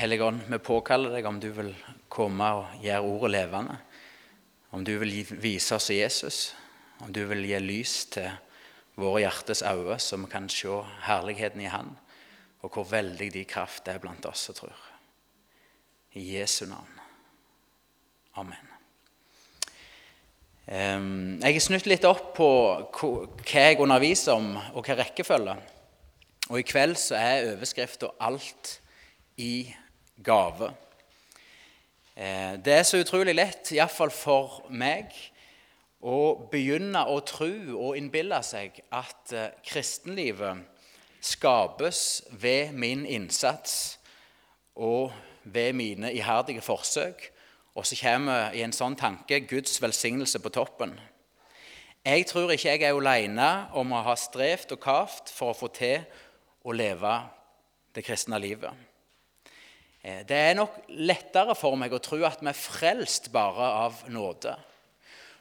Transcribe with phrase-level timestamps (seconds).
[0.00, 1.74] Hellige Ånd, vi påkaller deg om du vil
[2.08, 3.74] komme og gjøre ordet levende.
[4.72, 5.10] Om du vil
[5.42, 6.38] vise oss Jesus,
[7.04, 8.30] om du vil gi lys til
[8.96, 11.90] våre hjertes øyne, så vi kan se herligheten i Han,
[12.64, 14.78] og hvor veldig de kraft er blant oss som tror.
[16.16, 16.96] I Jesu navn.
[18.40, 18.72] Amen.
[20.64, 22.48] Jeg har snudd litt opp på
[22.96, 25.58] hva jeg underviser om, og hva rekkefølge.
[26.48, 28.78] Og i kveld så er overskrifta 'Alt
[29.36, 29.76] i
[30.24, 30.72] gave'.
[32.16, 35.14] Eh, det er så utrolig lett, iallfall for meg,
[36.00, 40.64] å begynne å tro og innbille seg at eh, kristenlivet
[41.20, 43.98] skapes ved min innsats
[44.76, 45.12] og
[45.44, 47.30] ved mine iherdige forsøk,
[47.74, 50.96] og så kommer i en sånn tanke Guds velsignelse på toppen.
[52.04, 55.68] Jeg tror ikke jeg er alene om å ha strevd og kavt for å få
[55.76, 56.00] til
[56.64, 57.12] å leve
[57.94, 58.89] det kristne livet.
[60.02, 64.02] Eh, det er nok lettere for meg å tro at vi er frelst bare av
[64.12, 64.56] nåde.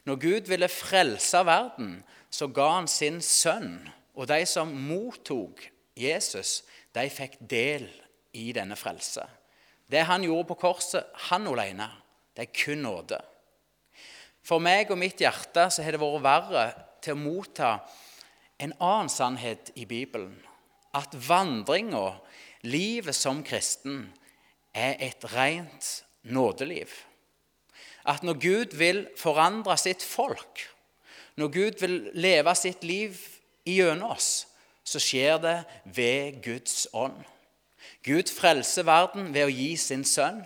[0.07, 3.81] Når Gud ville frelse verden, så ga han sin sønn.
[4.16, 5.63] Og de som mottok
[5.95, 6.63] Jesus,
[6.95, 7.88] de fikk del
[8.35, 9.23] i denne frelse.
[9.89, 11.88] Det han gjorde på korset, han alene,
[12.35, 13.19] det er kun nåde.
[14.45, 16.66] For meg og mitt hjerte så har det vært verre
[17.03, 17.71] til å motta
[18.59, 20.35] en annen sannhet i Bibelen
[20.97, 22.17] at vandringa,
[22.66, 24.07] livet som kristen,
[24.73, 26.92] er et rent nådeliv.
[28.06, 30.66] At når Gud vil forandre sitt folk,
[31.36, 33.17] når Gud vil leve sitt liv
[33.66, 34.47] gjennom oss,
[34.84, 37.17] så skjer det ved Guds ånd.
[38.03, 40.42] Gud frelser verden ved å gi sin sønn,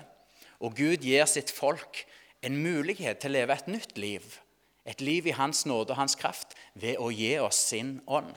[0.64, 2.04] og Gud gir sitt folk
[2.44, 4.26] en mulighet til å leve et nytt liv,
[4.86, 8.34] et liv i Hans nåde og Hans kraft, ved å gi oss sin ånd.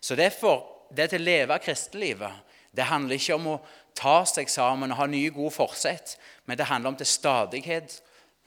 [0.00, 2.42] Så derfor, det til å leve kristelivet,
[2.74, 3.60] det handler ikke om å
[3.94, 8.00] ta seg sammen og ha nye, gode forsett, men det handler om til stadighet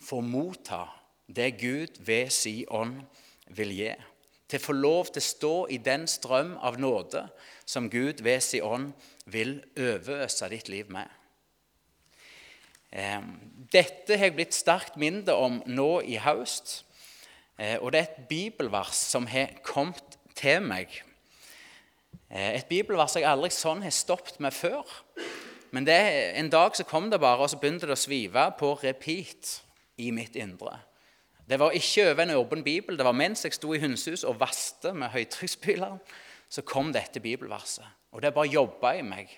[0.03, 0.85] få motta
[1.27, 3.01] det Gud ved si ånd
[3.55, 3.91] vil gi.
[4.47, 7.25] Til å få lov til å stå i den strøm av nåde
[7.67, 8.93] som Gud ved si ånd
[9.27, 11.07] vil overøse ditt liv med.
[13.71, 16.85] Dette har jeg blitt sterkt mindre om nå i høst.
[17.57, 20.93] Eh, og det er et bibelvers som har kommet til meg
[22.29, 24.83] et bibelvers jeg aldri sånn har stoppet med før.
[25.71, 25.95] Men det,
[26.39, 29.57] en dag så kom det bare, og så begynte det å svive på repeat
[29.99, 30.77] i mitt indre.
[31.47, 32.97] Det var ikke over en åpen bibel.
[32.99, 35.99] Det var mens jeg sto i hundshus og vaste med høytrykksspyleren,
[36.49, 37.87] så kom dette bibelverset.
[38.11, 39.31] Og det bare jobba i meg.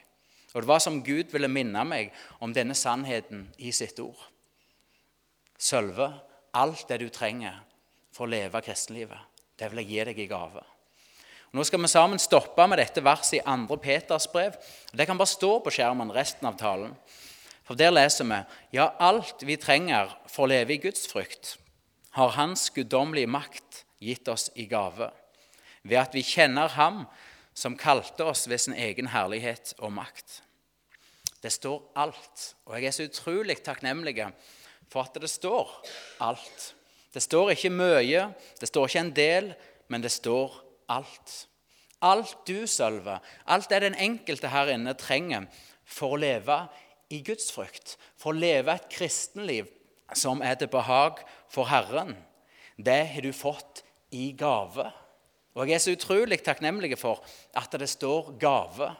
[0.53, 4.21] Og det var som Gud ville minne meg om denne sannheten i sitt ord.
[5.59, 6.09] Sølve,
[6.57, 7.59] alt det du trenger
[8.13, 9.19] for å leve kristenlivet,
[9.59, 10.63] det vil jeg gi deg i gave.
[11.49, 13.77] Nå skal vi sammen stoppe med dette verset i 2.
[13.81, 14.53] Peters brev.
[14.93, 16.93] Det kan bare stå på skjermen resten av talen.
[17.65, 18.37] For Der leser vi
[18.77, 21.57] ja, alt vi trenger for å leve i Guds frykt,
[22.17, 25.09] har Hans guddommelige makt gitt oss i gave,
[25.81, 27.03] ved at vi kjenner Ham
[27.53, 30.43] som kalte oss ved sin egen herlighet og makt.
[31.41, 34.17] Det står alt, og jeg er så utrolig takknemlig
[34.89, 35.69] for at det står
[36.25, 36.73] alt.
[37.13, 38.25] Det står ikke mye,
[38.61, 39.53] det står ikke en del,
[39.89, 41.49] men det står alt
[42.01, 42.37] alt.
[42.47, 45.47] Du, Sølve, alt det den enkelte her inne trenger
[45.89, 46.61] for å leve
[47.09, 49.69] i Guds frykt, for å leve et kristenliv
[50.15, 52.15] som er til behag for Herren,
[52.77, 53.83] det har du fått
[54.15, 54.87] i gave.
[55.57, 57.21] Og Jeg er så utrolig takknemlig for
[57.57, 58.93] at det står gave.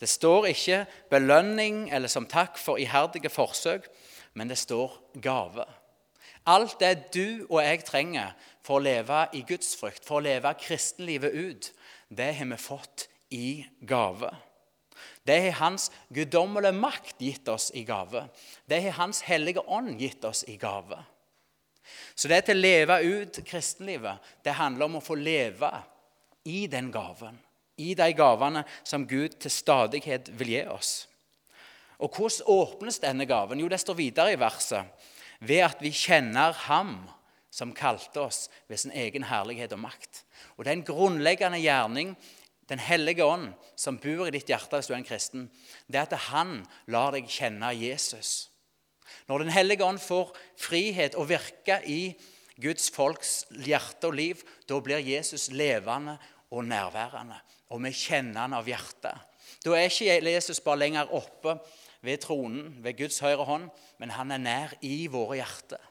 [0.00, 3.86] Det står ikke belønning eller som takk for iherdige forsøk,
[4.34, 5.66] men det står gave.
[6.46, 8.34] Alt det du og jeg trenger
[8.64, 11.70] for å leve i gudsfrykt, for å leve kristenlivet ut,
[12.08, 13.48] det har vi fått i
[13.80, 14.30] gave.
[15.24, 18.26] Det har Hans guddommelige makt gitt oss i gave.
[18.68, 21.00] Det har Hans hellige ånd gitt oss i gave.
[22.14, 25.70] Så det til å leve ut kristenlivet, det handler om å få leve
[26.48, 27.36] i den gaven.
[27.76, 30.92] I de gavene som Gud til stadighet vil gi oss.
[31.98, 33.60] Og hvordan åpnes denne gaven?
[33.60, 35.10] Jo, det står videre i verset
[35.44, 36.96] ved at vi kjenner Ham
[37.54, 40.24] som kalte oss ved sin egen herlighet og makt.
[40.56, 42.16] Og Det er en grunnleggende gjerning,
[42.64, 45.42] Den hellige ånd, som bor i ditt hjerte hvis du er en kristen,
[45.84, 48.48] det er at han lar deg kjenne Jesus.
[49.28, 52.14] Når Den hellige ånd får frihet og virke i
[52.56, 56.16] Guds folks hjerte og liv, da blir Jesus levende
[56.48, 57.36] og nærværende.
[57.68, 59.12] Og vi kjenner han av hjertet.
[59.60, 61.58] Da er ikke Jesus bare lenger oppe
[62.00, 63.68] ved tronen, ved Guds høyre hånd,
[64.00, 65.84] men han er nær i våre hjerter.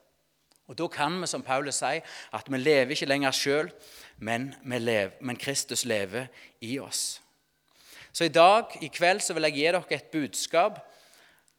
[0.73, 2.01] Og Da kan vi, som Paulus sier,
[2.33, 3.67] at vi lever ikke lenger sjøl,
[4.17, 6.31] men, men, Kristus lever
[6.61, 7.21] i oss.
[8.13, 10.79] Så i dag, i kveld, så vil jeg gi dere et budskap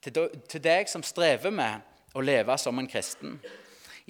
[0.02, 3.38] til deg som strever med å leve som en kristen.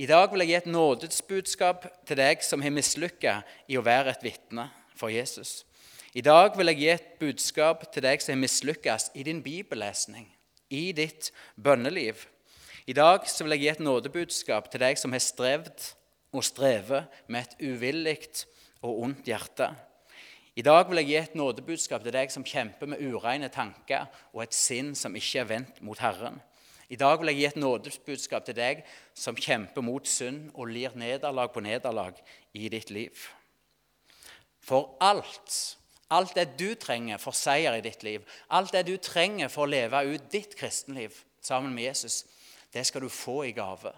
[0.00, 4.16] I dag vil jeg gi et nådesbudskap til deg som har mislykka i å være
[4.16, 5.66] et vitne for Jesus.
[6.16, 10.30] I dag vil jeg gi et budskap til deg som har mislykkes i din bibellesning,
[10.72, 11.28] i ditt
[11.60, 12.24] bønneliv.
[12.84, 15.86] I dag vil jeg gi et nådebudskap til deg som har strevd
[16.36, 18.18] og strever med et uvillig
[18.84, 19.70] og ondt hjerte.
[20.52, 24.04] I dag vil jeg gi et nådebudskap til deg som kjemper med ureine tanker
[24.34, 26.36] og et sinn som ikke er vendt mot Herren.
[26.92, 28.84] I dag vil jeg gi et nådebudskap til deg
[29.16, 32.20] som kjemper mot synd og lir nederlag på nederlag
[32.52, 33.16] i ditt liv.
[34.60, 35.78] For alt,
[36.12, 38.20] alt det du trenger for seier i ditt liv,
[38.52, 42.26] alt det du trenger for å leve ut ditt kristenliv sammen med Jesus,
[42.74, 43.92] det skal du få i gave.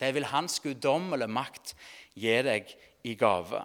[0.00, 1.74] Det vil Hans guddommelige makt
[2.14, 2.70] gi deg
[3.06, 3.62] i gave.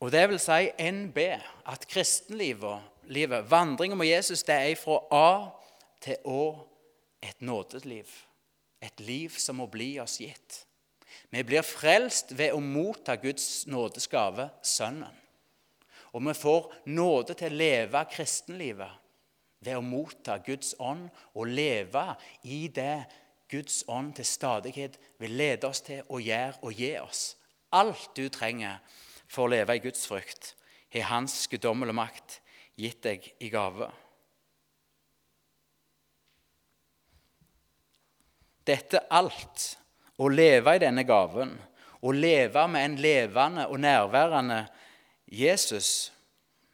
[0.00, 1.18] Og det vil si NB,
[1.68, 2.80] at kristenlivet,
[3.12, 5.30] livet, vandringen med Jesus, det er fra A
[6.00, 6.44] til Å
[7.20, 8.08] et nådeliv.
[8.80, 10.62] Et liv som må bli oss gitt.
[11.30, 15.16] Vi blir frelst ved å motta Guds nådesgave, Sønnen.
[16.16, 18.99] Og vi får nåde til å leve kristenlivet
[19.60, 22.04] ved å motta Guds ånd og leve
[22.48, 23.04] i det
[23.50, 27.22] Guds ånd til stadighet vil lede oss til å gjøre og gi oss.
[27.74, 28.78] Alt du trenger
[29.30, 30.54] for å leve i Guds frykt,
[30.90, 32.40] har Hans guddommelige makt
[32.78, 33.90] gitt deg i gave.
[38.66, 39.76] Dette alt,
[40.20, 41.54] å leve i denne gaven,
[42.00, 44.60] å leve med en levende og nærværende
[45.30, 46.10] Jesus,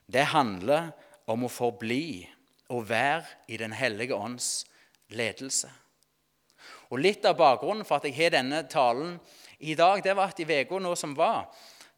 [0.06, 0.90] det handler
[1.30, 2.26] om å forbli
[2.68, 4.66] og være i Den hellige ånds
[5.08, 5.70] ledelse.
[6.90, 9.16] Og Litt av bakgrunnen for at jeg har denne talen
[9.58, 11.46] i dag, det var at i uka nå som var,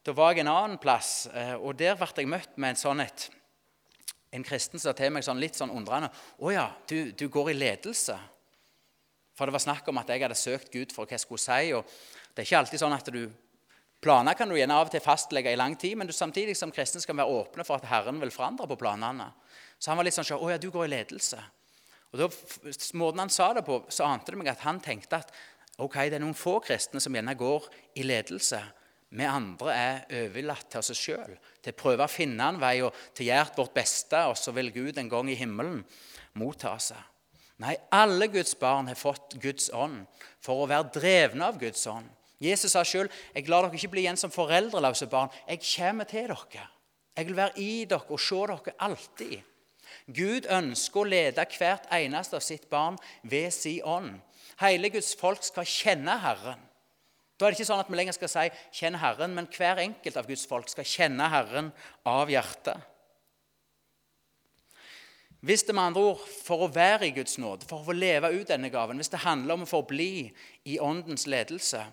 [0.05, 3.03] da var jeg en annen plass, eh, og der ble jeg møtt med en sånn
[3.03, 3.29] et,
[4.31, 7.59] en kristen sa til meg sånn, litt sånn undrende 'Å ja, du, du, går i
[7.59, 8.19] ledelse?'
[9.35, 11.71] For det var snakk om at jeg hadde søkt Gud for hva jeg skulle si.
[11.71, 11.85] og
[12.35, 13.31] Det er ikke alltid sånn at du
[13.99, 16.71] Planer kan du gjerne av og til fastlegge i lang tid, men du samtidig som
[16.71, 19.27] kristen skal være åpne for at Herren vil forandre på planene.
[19.79, 21.43] Så han var litt sånn 'Å ja, du går i ledelse'.
[22.13, 22.27] Og da,
[22.93, 25.31] Måten han sa det på, så ante det meg at han tenkte at
[25.77, 28.61] ok, det er noen få kristne som gjerne går i ledelse.
[29.09, 32.93] Vi andre er overlatt til oss sjøl, til å prøve å finne en vei og
[33.17, 35.83] til gjøre vårt beste, og så vil Gud en gang i himmelen
[36.33, 37.01] motta seg.
[37.59, 40.05] Nei, alle Guds barn har fått Guds ånd
[40.39, 42.07] for å være drevne av Guds ånd.
[42.39, 45.29] Jesus sa sjøl, 'Jeg lar dere ikke bli igjen som foreldreløse barn.
[45.47, 46.67] Jeg kommer til dere.'
[47.17, 49.43] 'Jeg vil være i dere og se dere alltid.'
[50.07, 54.21] Gud ønsker å lede hvert eneste av sitt barn ved sin ånd.
[54.59, 56.59] Hele Guds folk skal kjenne Herren.
[57.39, 60.17] Da er det ikke sånn at vi lenger skal si 'kjenn Herren', men hver enkelt
[60.17, 61.71] av Guds folk skal kjenne Herren
[62.05, 62.81] av hjertet.
[65.39, 68.47] Hvis det med andre ord, for å være i Guds nåde, for å leve ut
[68.47, 70.33] denne gaven, hvis det handler om å forbli
[70.65, 71.85] i Åndens ledelse,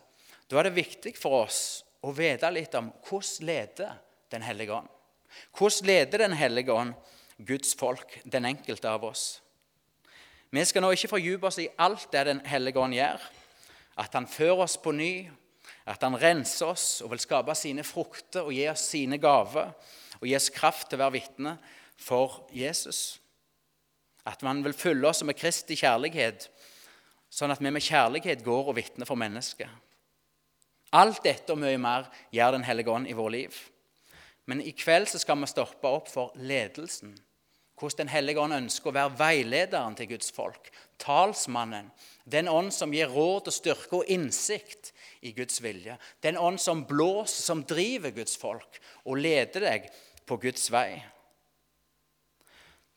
[0.48, 1.60] da er det viktig for oss
[2.06, 4.88] å vite litt om hvordan leder Den hellige ånd.
[5.54, 6.94] Hvordan leder Den hellige ånd
[7.38, 9.40] Guds folk, den enkelte av oss?
[10.50, 13.22] Vi skal nå ikke fordype oss i alt det Den hellige ånd gjør
[13.96, 15.28] at han fører oss på ny,
[15.88, 19.72] at han renser oss og vil skape sine frukter og gi oss sine gaver
[20.20, 21.54] og gi oss kraft til å være vitne
[21.96, 23.18] for Jesus.
[24.26, 26.48] At man vil fylle oss med Kristi kjærlighet,
[27.30, 29.70] sånn at vi med kjærlighet går og vitner for mennesket.
[30.94, 33.56] Alt dette og mye mer gjør Den hellige ånd i vår liv.
[34.46, 37.16] Men i kveld skal vi stoppe opp for ledelsen
[37.76, 40.70] hvordan Den hellige ånd ønsker å være veilederen til Guds folk.
[40.98, 41.90] Talsmannen.
[42.24, 45.98] Den ånd som gir råd og styrke og innsikt i Guds vilje.
[46.24, 49.90] Den ånd som blåser, som driver Guds folk og leder deg
[50.26, 51.02] på Guds vei.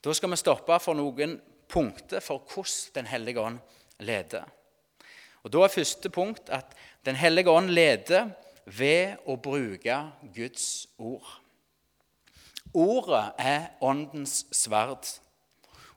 [0.00, 1.36] Da skal vi stoppe for noen
[1.68, 3.60] punkter for hvordan Den hellige ånd
[4.00, 4.48] leder.
[5.42, 8.28] Og Da er første punkt at Den hellige ånd leder
[8.66, 9.96] ved å bruke
[10.36, 11.40] Guds ord.
[12.74, 15.08] Ordet er åndens sverd.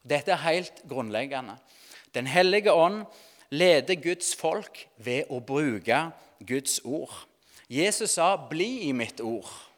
[0.04, 1.58] Dette er helt grunnleggende.
[2.16, 3.04] Den hellige ånd
[3.50, 6.00] leder Guds folk ved å bruke
[6.48, 7.14] Guds ord.
[7.70, 9.70] Jesus sa 'bli i mitt ord'.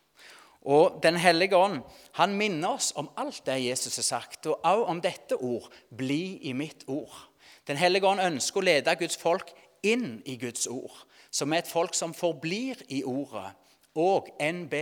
[0.61, 1.81] Og Den hellige ånd
[2.11, 6.37] han minner oss om alt det Jesus har sagt, og også om dette ord 'bli
[6.41, 7.29] i mitt ord'.
[7.67, 9.51] Den hellige ånd ønsker å lede Guds folk
[9.83, 13.51] inn i Guds ord, som er et folk som forblir i ordet
[13.95, 14.73] og NB,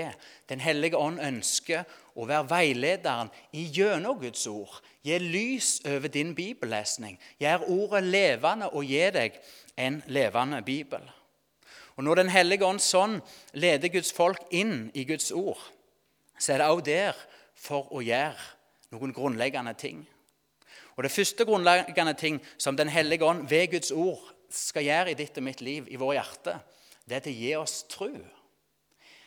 [0.49, 1.83] Den hellige ånd, ønsker
[2.15, 4.79] å være veilederen i gjennom Guds ord.
[5.05, 7.19] Gi lys over din bibellesning.
[7.39, 9.37] Gjør ordet levende og gi deg
[9.77, 11.01] en levende bibel.
[11.95, 13.21] Og Når Den hellige ånd sånn
[13.53, 15.61] leder Guds folk inn i Guds ord,
[16.39, 17.13] så er det også der
[17.55, 18.41] for å gjøre
[18.91, 20.07] noen grunnleggende ting.
[20.95, 25.17] Og Det første grunnleggende ting som Den hellige ånd ved Guds ord skal gjøre i
[25.17, 26.59] ditt og mitt liv, i vår hjerte,
[27.09, 28.11] det er til å gi oss tro.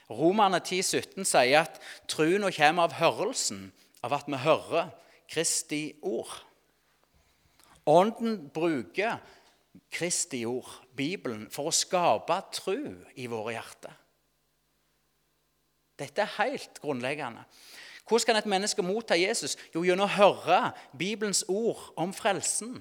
[0.06, 3.72] Romerne 10, 17 sier at troen kommer av hørelsen,
[4.06, 4.92] av at vi hører
[5.26, 6.30] Kristi ord.
[7.90, 9.18] Ånden bruker
[9.90, 12.78] Kristi ord, Bibelen, for å skape tro
[13.18, 13.98] i våre hjerter.
[15.96, 17.42] Dette er helt grunnleggende.
[18.06, 19.56] Hvordan kan et menneske motta Jesus?
[19.74, 20.60] Jo, gjennom å høre
[20.98, 22.78] Bibelens ord om frelsen.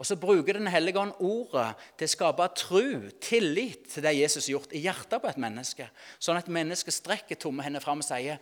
[0.00, 4.46] Og så bruker Den hellige ånd ordet til å skape tro, tillit til det Jesus
[4.46, 5.88] har gjort i hjertet på et menneske.
[6.18, 8.40] Sånn at mennesket strekker tomme hender fram og sier,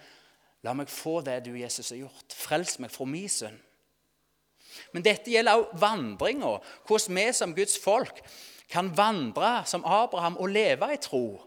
[0.63, 2.33] 'La meg få det du, Jesus, har gjort.
[2.37, 3.61] Frels meg fra min synd.'
[4.93, 6.61] Men dette gjelder også vandringa.
[6.87, 8.23] Hvordan vi som Guds folk
[8.71, 11.41] kan vandre som Abraham og leve i tro.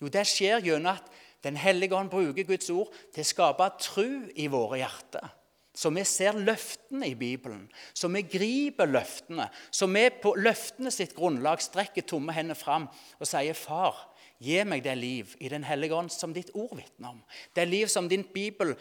[0.00, 1.10] Jo, det skjer gjennom at
[1.46, 5.28] den hellige ånd bruker Guds ord til å skape tru i våre hjerter.
[5.76, 9.50] Så vi ser løftene i Bibelen, så vi griper løftene.
[9.70, 12.88] Så vi på løftene sitt grunnlag strekker tomme hender fram
[13.20, 13.98] og sier, 'Far,
[14.40, 17.22] gi meg det liv i Den hellige ånd som ditt ord vitner om.'
[17.54, 18.74] Det liv som, Bibel,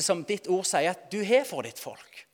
[0.00, 2.26] som ditt ord sier at du har for ditt folk.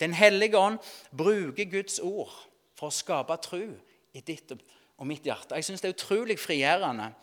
[0.00, 0.78] Den hellige ånd
[1.16, 2.32] bruker Guds ord
[2.76, 3.72] for å skape tru
[4.12, 4.52] i ditt
[4.98, 5.54] og mitt hjerte.
[5.54, 7.14] Jeg syns det er utrolig frigjørende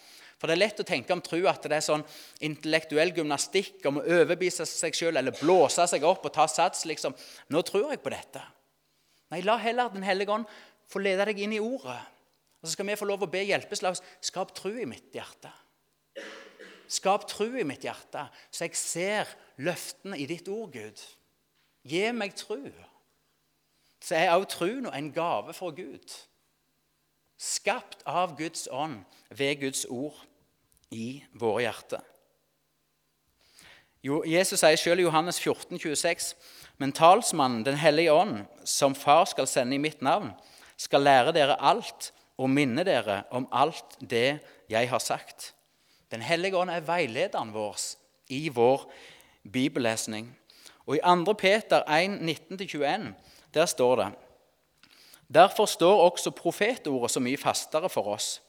[0.41, 2.01] for det er lett å tenke om tro at det er sånn
[2.41, 6.87] intellektuell gymnastikk om å overbevise seg sjøl eller blåse seg opp og ta sats.
[6.89, 7.13] liksom.
[7.53, 8.41] Nå tror jeg på dette.
[9.29, 10.49] Nei, la heller Den hellige ånd
[10.89, 11.99] få lede deg inn i ordet.
[12.57, 14.01] Og så skal vi få lov å be hjelpeslag.
[14.17, 15.51] Skap tro i mitt hjerte.
[16.89, 19.29] Skap tro i mitt hjerte, så jeg ser
[19.61, 21.05] løftene i ditt ord, Gud.
[21.87, 22.59] Gi meg tro.
[24.01, 26.17] Så er også troen en gave fra Gud.
[27.37, 30.17] Skapt av Guds ånd ved Guds ord
[30.91, 32.03] i våre hjerter.
[34.01, 36.31] Jesus sier selv i Johannes 14, 26,
[36.81, 40.31] men talsmannen, Den hellige ånd, som Far skal sende i mitt navn,
[40.77, 45.53] skal lære dere alt og minne dere om alt det jeg har sagt.
[46.11, 47.77] Den hellige ånd er veilederen vår
[48.29, 48.87] i vår
[49.51, 50.31] bibellesning.
[50.87, 51.33] Og I 2.
[51.33, 53.13] Peter 1, 19-21
[53.53, 54.11] der står det
[55.31, 58.41] Derfor står også profetordet så mye fastere for oss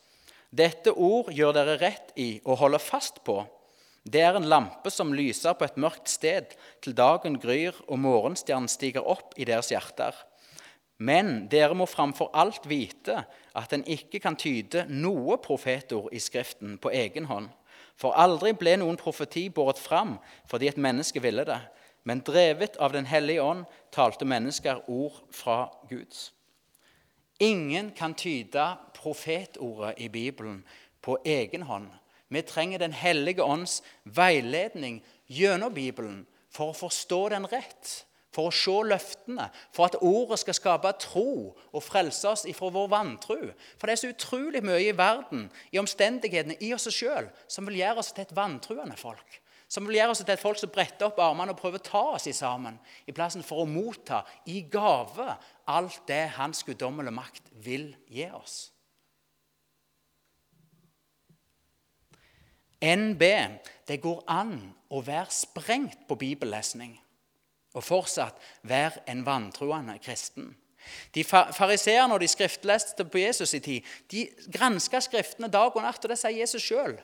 [0.53, 3.39] dette ord gjør dere rett i å holde fast på.
[4.05, 6.53] Det er en lampe som lyser på et mørkt sted
[6.85, 10.13] til dagen gryr og morgenstjernen stiger opp i deres hjerter.
[11.03, 13.23] Men dere må framfor alt vite
[13.59, 17.49] at en ikke kan tyde noe profetord i Skriften på egen hånd.
[17.97, 20.19] For aldri ble noen profeti båret fram
[20.51, 21.61] fordi et menneske ville det.
[22.05, 26.33] Men drevet av Den hellige ånd talte mennesker ord fra Guds.
[27.43, 28.67] Ingen kan tyde
[29.03, 30.63] profetordet i Bibelen
[31.03, 31.91] på egen hånd.
[32.33, 38.55] Vi trenger Den hellige ånds veiledning gjennom Bibelen for å forstå den rett, for å
[38.55, 43.39] se løftene, for at ordet skal skape tro og frelse oss ifra vår vantro.
[43.77, 47.83] For det er så utrolig mye i verden, i omstendighetene, i oss sjøl, som vil
[47.83, 49.41] gjøre oss til et vantruende folk.
[49.69, 52.03] Som vil gjøre oss til et folk som bretter opp armene og prøver å ta
[52.17, 52.79] oss i sammen,
[53.09, 55.35] i plassen for å motta i gave
[55.73, 58.73] alt det Hans guddommelige makt vil gi oss.
[62.83, 63.23] NB
[63.89, 64.57] det går an
[64.91, 66.97] å være sprengt på bibellesning
[67.73, 70.51] og fortsatt være en vantroende kristen.
[71.15, 76.03] De Fariseerne og de skriftleste på Jesus' i tid de granska Skriftene dag og natt,
[76.03, 76.97] og det sier Jesus sjøl.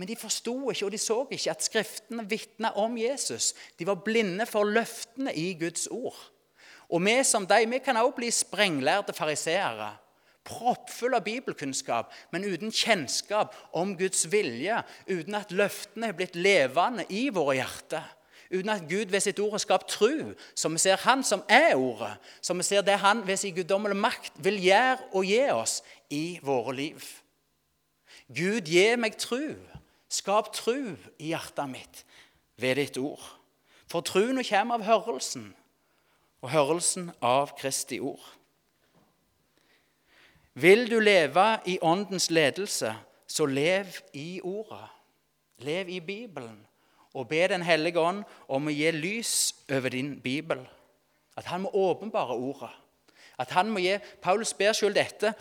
[0.00, 3.52] Men de forsto ikke og de så ikke at Skriftene vitna om Jesus.
[3.78, 6.16] De var blinde for løftene i Guds ord.
[6.88, 9.92] Og vi som de, vi kan også bli sprenglærte fariseere
[10.44, 17.06] proppfull av bibelkunnskap, men uten kjennskap om Guds vilje, uten at løftene er blitt levende
[17.12, 18.06] i våre hjerter.
[18.50, 21.76] Uten at Gud ved sitt ord har skapt tru, som vi ser Han som er
[21.78, 25.82] Ordet, Som vi ser det Han ved sin guddommelige makt vil gjøre og gi oss
[26.10, 27.04] i våre liv.
[28.26, 29.54] Gud, gi meg tru.
[30.10, 32.04] Skap tru i hjertet mitt
[32.58, 33.22] ved ditt ord.
[33.86, 35.52] For truen kommer av hørelsen,
[36.42, 38.39] og hørelsen av Kristi ord.
[40.54, 42.94] Vil du leve i Åndens ledelse,
[43.26, 44.88] så lev i Ordet.
[45.58, 46.66] Lev i Bibelen.
[47.14, 50.62] Og be Den hellige ånd om å gi lys over din bibel.
[51.36, 52.70] At han må åpenbare Ordet.
[53.38, 55.32] At han må gi, Paulus ber selv dette,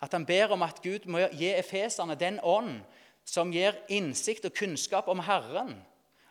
[0.00, 2.78] at han ber om at Gud må gi efeserne den ånd
[3.24, 5.74] som gir innsikt og kunnskap om Herren.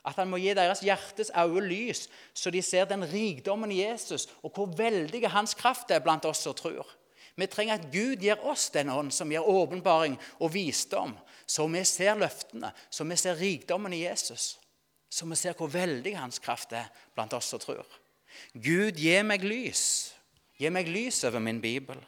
[0.07, 4.29] At han må gi deres hjertes øye lys, så de ser den rikdommen i Jesus,
[4.43, 6.87] og hvor veldig hans kraft er blant oss som tror.
[7.37, 11.13] Vi trenger at Gud gir oss den ånd som gir åpenbaring og visdom,
[11.45, 14.55] så vi ser løftene, så vi ser rikdommen i Jesus,
[15.09, 17.85] så vi ser hvor veldig hans kraft er blant oss som tror.
[18.53, 19.83] Gud, gi meg lys.
[20.57, 21.99] Gi meg lys over min bibel.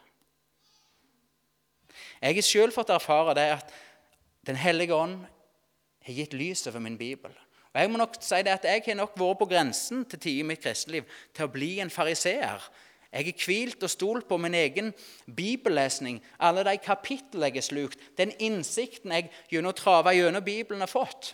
[2.20, 3.78] Jeg har selv fått erfare det at
[4.48, 5.18] Den hellige ånd
[6.08, 7.32] har gitt lys over min bibel.
[7.74, 10.40] Og Jeg må nok si det at jeg har nok vært på grensen til tid
[10.40, 12.64] i mitt kristne liv til å bli en fariseer.
[13.12, 14.94] Jeg har hvilt og stolt på min egen
[15.36, 20.86] bibellesning, alle de kapittel jeg har slukt, den innsikten jeg gjennom å trave gjennom Bibelen
[20.86, 21.34] har fått.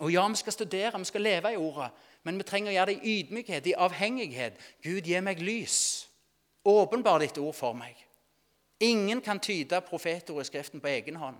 [0.00, 1.90] Og ja, vi skal studere, vi skal leve i Ordet,
[2.24, 4.56] men vi trenger å gjøre det i ydmykhet, i avhengighet.
[4.84, 5.78] Gud, gi meg lys.
[6.66, 7.96] Åpenbar ditt ord for meg.
[8.80, 11.36] Ingen kan tyde profetordet i Skriften på egen hånd.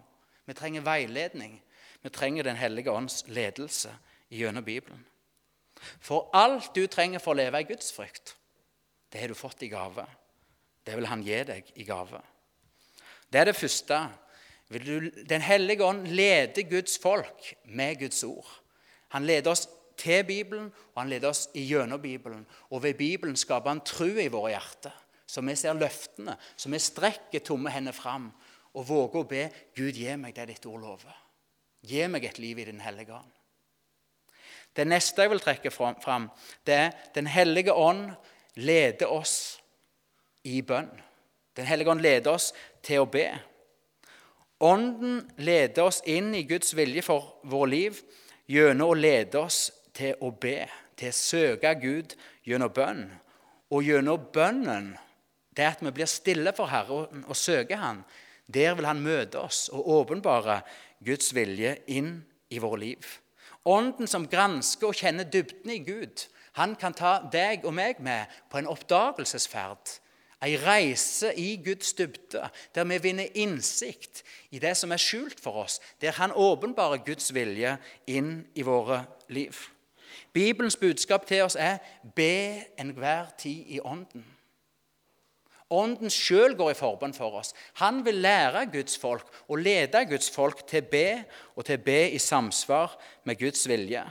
[0.46, 1.58] Vi trenger veiledning.
[2.02, 3.90] Vi trenger Den hellige ånds ledelse
[4.30, 5.04] gjennom Bibelen.
[6.00, 8.36] For alt du trenger for å leve i Guds frykt,
[9.12, 10.06] det har du fått i gave.
[10.86, 12.20] Det vil Han gi deg i gave.
[13.30, 14.00] Det er det første.
[14.68, 18.48] Den hellige ånd leder Guds folk med Guds ord.
[19.14, 22.46] Han leder oss til Bibelen, og han leder oss gjennom Bibelen.
[22.70, 24.94] Og ved Bibelen skaper han tro i våre hjerter,
[25.26, 28.28] så vi ser løftene, så vi strekker tomme hender fram
[28.76, 29.46] og våger å be
[29.76, 31.16] Gud gi meg det ditt ord lover.
[31.86, 33.32] Gi meg et liv i Den hellige ånd.
[34.76, 36.28] Det neste jeg vil trekke fram,
[36.66, 38.10] det er Den hellige ånd
[38.56, 39.58] leder oss
[40.46, 40.90] i bønn.
[41.56, 42.52] Den hellige ånd leder oss
[42.84, 43.28] til å be.
[44.64, 47.98] Ånden leder oss inn i Guds vilje for vår liv
[48.48, 50.64] gjennom å lede oss til å be,
[50.96, 52.14] til å søke Gud
[52.46, 53.04] gjennom bønn.
[53.72, 54.94] Og gjennom bønnen,
[55.56, 58.04] det at vi blir stille for Herren og søker Han,
[58.46, 60.60] der vil Han møte oss og åpenbare
[61.04, 63.06] Guds vilje inn i vårt liv.
[63.66, 66.22] Ånden som gransker og kjenner dybden i Gud,
[66.56, 69.98] han kan ta deg og meg med på en oppdagelsesferd.
[70.44, 74.22] Ei reise i Guds dybde, der vi vinner innsikt
[74.52, 79.04] i det som er skjult for oss, der Han åpenbarer Guds vilje inn i våre
[79.28, 79.56] liv.
[80.32, 81.78] Bibelens budskap til oss er
[82.14, 84.24] 'be enhver tid i Ånden'.
[85.70, 87.54] Ånden sjøl går i forbønn for oss.
[87.74, 91.24] Han vil lære Guds folk og lede Guds folk til be,
[91.56, 94.04] og til be i samsvar med Guds vilje.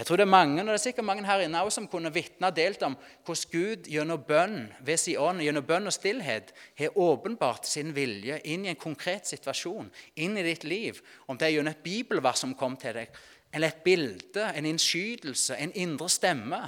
[0.00, 2.08] Jeg tror det er mange og det er sikkert mange her inne også, som kunne
[2.14, 2.94] vitne og delt om
[3.26, 8.38] hvordan Gud gjennom bønn ved sin ånd, gjennom bønn og stillhet har åpenbart sin vilje
[8.48, 11.02] inn i en konkret situasjon, inn i ditt liv.
[11.28, 13.12] Om det er gjennom et bibelvers som kom til deg,
[13.52, 16.62] eller et bilde, en innskytelse, en indre stemme.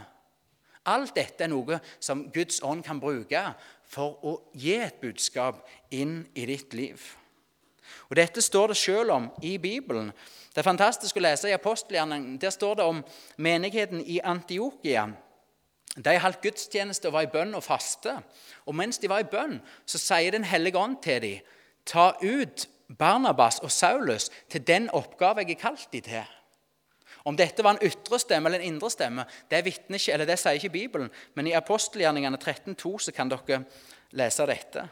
[0.92, 3.46] Alt dette er noe som Guds ånd kan bruke
[3.88, 7.00] for å gi et budskap inn i ditt liv.
[8.10, 10.12] Og Dette står det selv om i Bibelen.
[10.52, 12.38] Det er fantastisk å lese i apostelgjerningen.
[12.38, 13.04] Der står det om
[13.36, 15.08] menigheten i Antiokia.
[15.96, 18.16] De holdt gudstjeneste og var i bønn og faste.
[18.66, 21.40] Og mens de var i bønn, så sier Den hellige ånd til dem,
[21.84, 22.68] ta ut
[22.98, 26.24] Barnabas og Saulus til den oppgave jeg har kalt dem til.
[27.24, 30.72] Om dette var en ytre stemme eller en indre stemme, det, ikke, det sier ikke
[30.74, 31.10] Bibelen.
[31.34, 33.62] Men i apostelgjerningene 13,2 så kan dere
[34.18, 34.88] lese dette.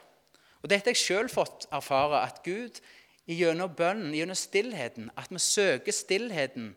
[0.63, 2.81] Og Dette har jeg sjøl fått erfare, at Gud
[3.31, 6.75] gjennom bønnen, gjennom stillheten, at vi søker stillheten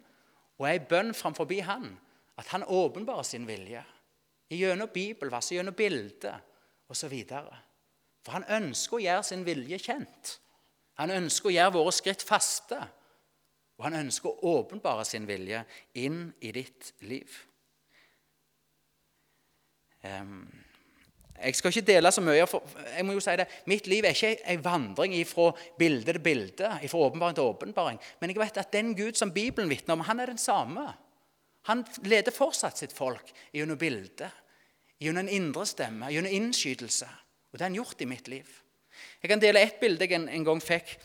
[0.59, 1.97] og er i bønn framfor Han,
[2.37, 3.83] at Han åpenbarer sin vilje.
[4.49, 6.39] Gjennom bibelvers, gjennom bilder
[6.89, 7.13] osv.
[8.23, 10.37] For han ønsker å gjøre sin vilje kjent.
[11.01, 12.79] Han ønsker å gjøre våre skritt faste.
[13.79, 15.63] Og han ønsker å åpenbare sin vilje
[15.99, 17.33] inn i ditt liv.
[21.39, 22.45] Jeg skal ikke dele så mye.
[22.47, 22.63] for
[22.95, 26.69] jeg må jo si det, Mitt liv er ikke en vandring fra bilde til bilde,
[26.87, 27.99] fra åpenbaring til åpenbaring.
[28.21, 30.93] Men jeg vet at den Gud som Bibelen vitner om, han er den samme.
[31.67, 34.29] Han leder fortsatt sitt folk gjennom bildet,
[34.99, 37.07] gjennom en indre stemme, gjennom innskytelse.
[37.51, 38.47] Og det har han gjort i mitt liv.
[39.21, 40.97] Jeg kan dele ett bilde jeg en, en gang fikk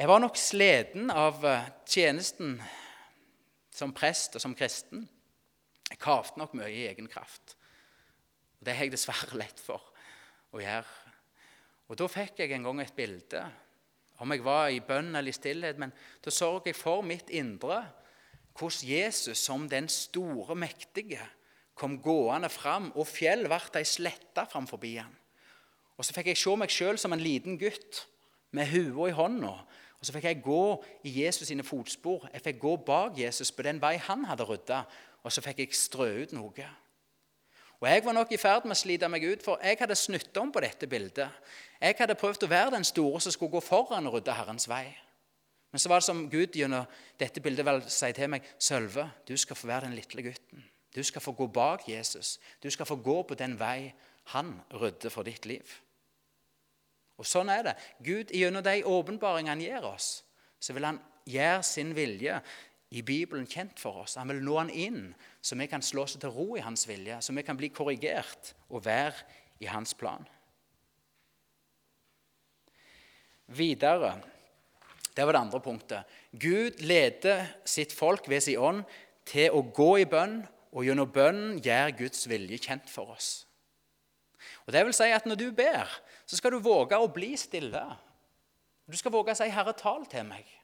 [0.00, 2.54] jeg var nok sliten av eh, tjenesten
[3.74, 5.02] som prest og som kristen.
[5.90, 7.58] Jeg kavte nok mye i egen kraft.
[8.60, 9.82] Og Det har jeg dessverre lett for
[10.52, 11.14] å gjøre.
[11.88, 13.42] Og Da fikk jeg en gang et bilde,
[14.20, 15.78] om jeg var i bønn eller i stillhet.
[15.78, 15.92] Men
[16.22, 17.82] da så jeg for mitt indre
[18.58, 21.22] hvordan Jesus som den store, mektige
[21.74, 25.16] kom gående fram, og fjell ble ei slette framfor han.
[25.96, 28.06] Og så fikk jeg se meg sjøl som en liten gutt
[28.52, 29.54] med hua i hånda
[30.00, 32.24] og Så fikk jeg gå i Jesus sine fotspor.
[32.32, 34.84] Jeg fikk gå bak Jesus på den vei han hadde rydda,
[35.22, 36.68] og så fikk jeg strø ut noe.
[37.80, 40.36] Og Jeg var nok i ferd med å slite meg ut, for jeg hadde snytt
[40.36, 41.30] om på dette bildet.
[41.80, 44.84] Jeg hadde prøvd å være den store som skulle gå foran og rydde Herrens vei.
[45.72, 46.84] Men så var det som Gud gjennom
[47.18, 50.66] dette bildet vel sier til meg Sølve, du skal få være den lille gutten.
[50.94, 52.38] Du skal få gå bak Jesus.
[52.62, 53.92] Du skal få gå på den vei
[54.34, 55.76] han rydder for ditt liv.
[57.20, 57.76] Og Sånn er det.
[58.04, 60.24] Gud, Gjennom de åpenbaringene han gir oss,
[60.60, 62.40] så vil han gjøre sin vilje
[62.90, 64.16] i Bibelen kjent for oss.
[64.18, 67.20] Han vil nå han inn, så vi kan slå oss til ro i hans vilje,
[67.22, 69.14] så vi kan bli korrigert og være
[69.62, 70.26] i hans plan.
[73.50, 74.16] Videre,
[75.14, 76.18] det var det andre punktet.
[76.30, 78.82] Gud leder sitt folk ved sin ånd
[79.26, 83.30] til å gå i bønn, og gjennom bønnen gjør Guds vilje kjent for oss.
[84.66, 85.90] Og det vil si at Når du ber,
[86.26, 87.82] så skal du våge å bli stille.
[88.86, 90.59] Du skal våge å si 'Herre, tal til meg'.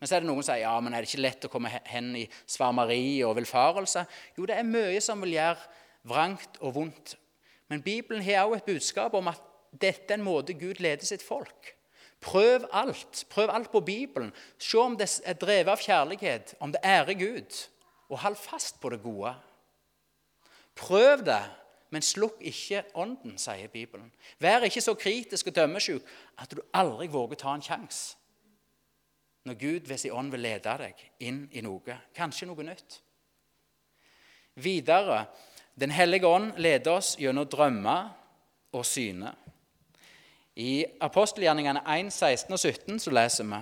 [0.00, 1.70] Men så er det noen som sier ja, men er det ikke lett å komme
[1.70, 4.04] hen i svarmeri og villfarelse.
[4.36, 5.70] Jo, det er mye som vil gjøre
[6.08, 7.14] vrangt og vondt.
[7.72, 9.40] Men Bibelen har også et budskap om at
[9.72, 11.72] dette er en måte Gud leder sitt folk.
[12.24, 13.24] Prøv alt.
[13.30, 14.32] Prøv alt på Bibelen.
[14.58, 17.58] Se om det er drevet av kjærlighet, om det ærer Gud.
[18.08, 19.34] Og hold fast på det gode.
[20.74, 21.42] Prøv det,
[21.90, 24.10] men slukk ikke ånden, sier Bibelen.
[24.42, 26.02] Vær ikke så kritisk og dømmesjuk
[26.38, 28.18] at du aldri våger ta en sjanse
[29.44, 33.00] når Gud ved sin ånd vil lede deg inn i noe, kanskje noe nytt.
[34.54, 35.26] Videre
[35.74, 38.12] Den hellige ånd leder oss gjennom drømmer
[38.78, 39.34] og syner.
[40.54, 43.58] I apostelgjerningene 1, 16 og 17 så leser vi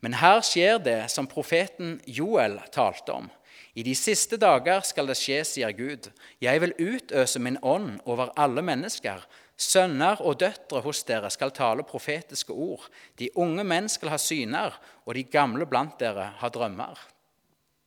[0.00, 3.28] Men her skjer det som profeten Joel talte om.
[3.76, 6.08] I de siste dager skal det skje, sier Gud.
[6.40, 9.20] Jeg vil utøse min ånd over alle mennesker.
[9.56, 12.84] Sønner og døtre hos dere skal tale profetiske ord.
[13.16, 14.76] De unge menn skal ha syner,
[15.08, 17.00] og de gamle blant dere har drømmer.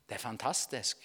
[0.09, 1.03] Det er fantastisk.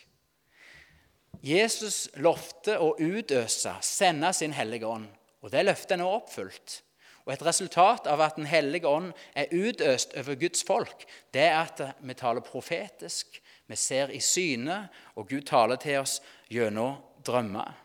[1.44, 5.10] Jesus lovte å utøse, sende sin Hellige Ånd.
[5.44, 6.80] Og det løftet er nå oppfylt.
[7.24, 11.56] Og Et resultat av at Den hellige ånd er utøst over Guds folk, det er
[11.56, 16.20] at vi taler profetisk, vi ser i syne, og Gud taler til oss
[16.52, 17.83] gjennom drømmer.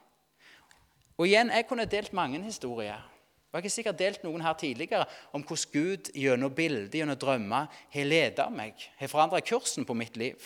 [1.19, 3.03] Og igjen, Jeg kunne delt mange historier.
[3.51, 7.67] Og Jeg har sikkert delt noen her tidligere om hvordan Gud gjennom bilder, gjennom drømmer,
[7.91, 10.37] har ledet meg, har forandret kursen på mitt liv.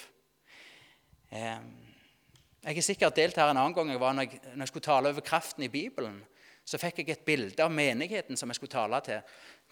[1.31, 4.87] Jeg har sikkert delt her en annen gang jeg var når jeg, når jeg skulle
[4.87, 6.23] tale over kraften i Bibelen
[6.63, 9.19] så fikk jeg et bilde av menigheten som jeg skulle tale til.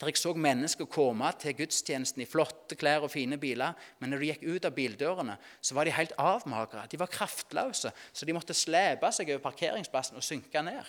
[0.02, 3.78] Der jeg så mennesker komme til gudstjenesten i flotte klær og fine biler.
[4.00, 6.88] Men når de gikk ut av bildørene, så var de helt avmagra.
[6.92, 10.84] De var kraftløse, så de måtte slepe seg over parkeringsplassen og synke ned.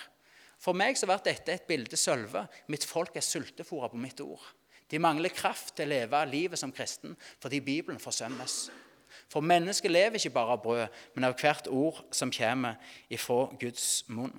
[0.63, 2.47] For meg så ble dette et bilde sølve.
[2.71, 4.43] Mitt folk er sultefòra på mitt ord.
[4.91, 8.67] De mangler kraft til å leve livet som kristen fordi Bibelen forsømmes.
[9.33, 12.81] For mennesket lever ikke bare av brød, men av hvert ord som kommer
[13.13, 14.35] ifra Guds munn.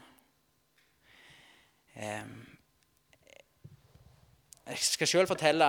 [1.94, 2.28] Jeg
[4.82, 5.68] skal selv fortelle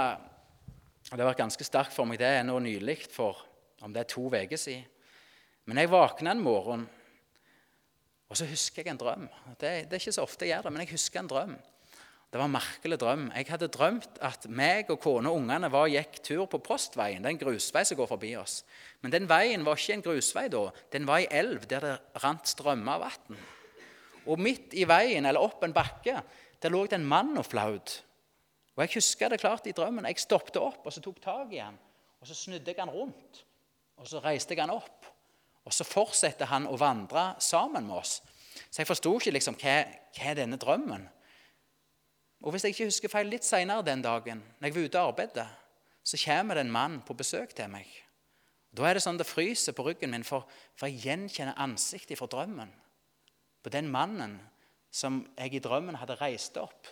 [1.11, 2.19] og Det har vært ganske sterkt for meg.
[2.19, 3.37] Det er nå nylig, for
[3.85, 4.87] om det er to uker siden.
[5.69, 6.89] Men jeg våkna en morgen,
[8.29, 9.29] og så husker jeg en drøm.
[9.61, 11.55] Det, det, er ikke så ofte jeg gjør det, men jeg husker en drøm.
[12.35, 13.29] Det var en merkelig drøm.
[13.37, 17.23] Jeg hadde drømt at meg og kone og ungene var, gikk tur på Postveien.
[17.23, 18.65] Det er en grusvei som går forbi oss.
[19.05, 20.65] Men den veien var ikke en grusvei da.
[20.91, 23.45] Den var ei elv der det rant strømmer av vann.
[24.27, 26.21] Og midt i veien, eller opp en bakke,
[26.63, 27.99] der lå det en mann og flaut.
[28.75, 30.07] Og Jeg husker det klart i drømmen.
[30.09, 31.77] Jeg stoppet opp og så tok tak i han.
[32.21, 33.45] Og Så snudde jeg han rundt,
[33.97, 35.07] og så reiste jeg han opp.
[35.65, 38.23] Og Så fortsetter han å vandre sammen med oss.
[38.71, 39.83] Så jeg forsto ikke liksom, hva,
[40.15, 41.09] hva er denne drømmen.
[42.41, 45.13] Og Hvis jeg ikke husker feil, litt seinere den dagen, når jeg var ute og
[45.13, 45.47] arbeidet,
[46.05, 47.89] så kommer det en mann på besøk til meg.
[48.73, 52.29] Da er det sånn det fryser på ryggen min, for, for jeg gjenkjenner ansiktet fra
[52.29, 52.73] drømmen
[53.65, 54.37] på den mannen
[54.95, 56.87] som jeg i drømmen hadde reist opp,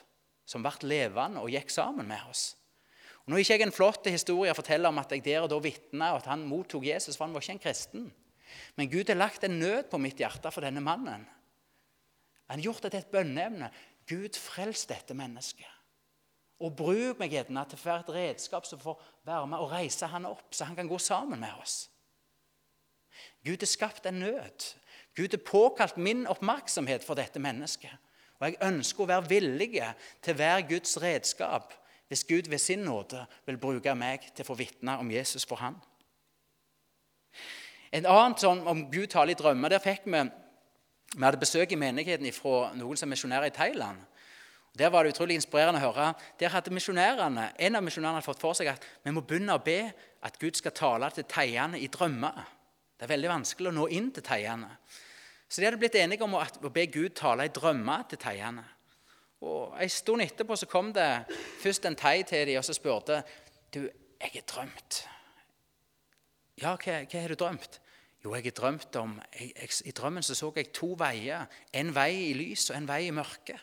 [0.48, 2.56] som ble levende og gikk sammen med oss.
[3.22, 5.52] Og nå er ikke jeg en flott historie å fortelle om at jeg der og
[5.52, 8.08] da vitna at han mottok Jesus, for han var ikke en kristen.
[8.74, 11.22] Men Gud har lagt en nød på mitt hjerte for denne mannen.
[12.50, 13.70] Han har gjort det til et bønneemne.
[14.10, 15.70] Gud, frels dette mennesket.
[16.62, 20.50] Og bruk meg gjerne til et redskap som får være med og reise han opp,
[20.50, 21.86] så han kan gå sammen med oss.
[23.46, 24.66] Gud har skapt en nød
[25.16, 27.92] Gud har påkalt min oppmerksomhet for dette mennesket.
[28.40, 29.82] Og jeg ønsker å være villig
[30.24, 31.76] til være Guds redskap
[32.12, 35.62] hvis Gud ved sin nåde vil bruke meg til å få vitne om Jesus for
[35.62, 35.78] han.
[37.92, 40.24] En annen sånn om Gud taler i drømmer, der fikk vi
[41.12, 43.98] vi hadde besøk i menigheten fra noen som er misjonærer i Thailand.
[44.78, 46.14] Der var det utrolig inspirerende å høre.
[46.40, 49.92] Der hadde misjonærene, En av misjonærene fått for seg at vi må begynne å be
[50.22, 52.40] at Gud skal tale til thaiene i drømmer.
[53.02, 54.68] Det er veldig vanskelig å nå inn til thaiene.
[55.50, 58.62] Så de hadde blitt enige om å be Gud tale i drømmer til thaiene.
[59.42, 61.08] Og En stund etterpå så kom det
[61.64, 63.18] først en thai til dem og så spurte
[63.74, 63.80] du,
[64.22, 65.00] jeg har drømt.
[66.62, 67.82] Ja, hva, hva har du drømt?
[68.22, 71.50] Jo, jeg har drømt om, jeg, jeg, I drømmen så, så jeg to veier.
[71.74, 73.58] En vei i lys og en vei i mørke.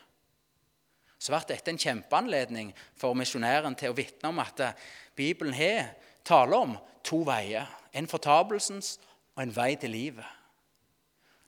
[1.16, 4.68] Så ble dette en kjempeanledning for misjonæren til å vitne om at
[5.16, 5.94] Bibelen har
[6.28, 7.72] taler om to veier.
[7.96, 8.98] En fortapelsens
[9.40, 10.28] og en vei til livet.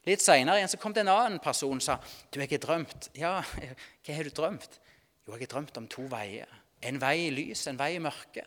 [0.08, 1.98] Litt seinere kom det en annen person og sa
[2.32, 3.10] du, jeg har drømt.
[3.20, 4.80] Ja, hva har du drømt?
[5.28, 6.48] Jo, jeg har drømt om to veier.
[6.82, 8.46] En vei i lys, en vei i mørke.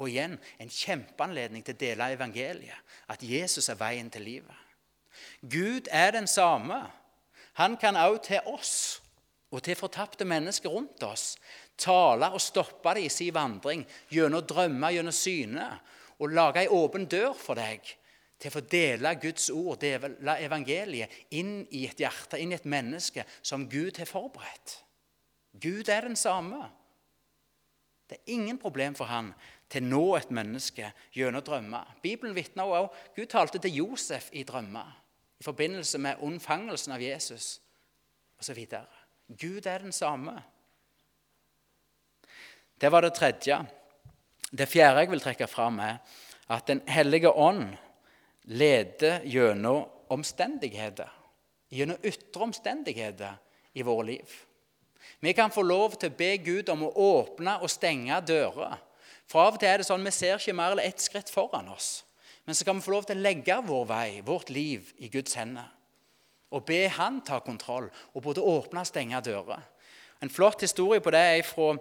[0.00, 2.94] Og igjen en kjempeanledning til å dele evangeliet.
[3.10, 4.64] At Jesus er veien til livet.
[5.42, 6.84] Gud er den samme.
[7.58, 8.74] Han kan også til oss
[9.50, 11.34] og til fortapte mennesker rundt oss
[11.80, 13.82] tale og stoppe dem i sin vandring
[14.14, 15.80] gjennom drømmer, gjennom syner,
[16.20, 17.96] og lage ei åpen dør for deg
[18.40, 22.68] til å få dele Guds ord, dele evangeliet, inn i et hjerte, inn i et
[22.68, 24.78] menneske som Gud har forberedt.
[25.60, 26.62] Gud er den samme.
[28.08, 29.34] Det er ingen problem for han
[29.70, 31.92] til å nå et menneske gjennom drømmer.
[32.02, 34.96] Bibelen vitner også Gud talte til Josef i drømmer
[35.40, 37.60] i forbindelse med unnfangelsen av Jesus
[38.40, 38.58] osv.
[39.28, 40.34] Gud er den samme.
[42.80, 43.60] Det var det tredje.
[44.50, 46.00] Det fjerde jeg vil trekke fram, er
[46.50, 47.76] at Den hellige ånd
[48.44, 51.10] leder gjennom omstendigheter,
[51.70, 53.36] gjennom ytre omstendigheter
[53.72, 54.36] i våre liv.
[55.20, 58.78] Vi kan få lov til å be Gud om å åpne og stenge dører.
[59.28, 61.68] For av og til er det sånn vi ser ikke mer enn ett skritt foran
[61.70, 62.00] oss.
[62.48, 65.36] Men så kan vi få lov til å legge vår vei, vårt liv, i Guds
[65.38, 65.68] hender.
[66.50, 69.60] Og be Han ta kontroll og både åpne og stenge dører.
[70.20, 71.76] En flott historie på det er fra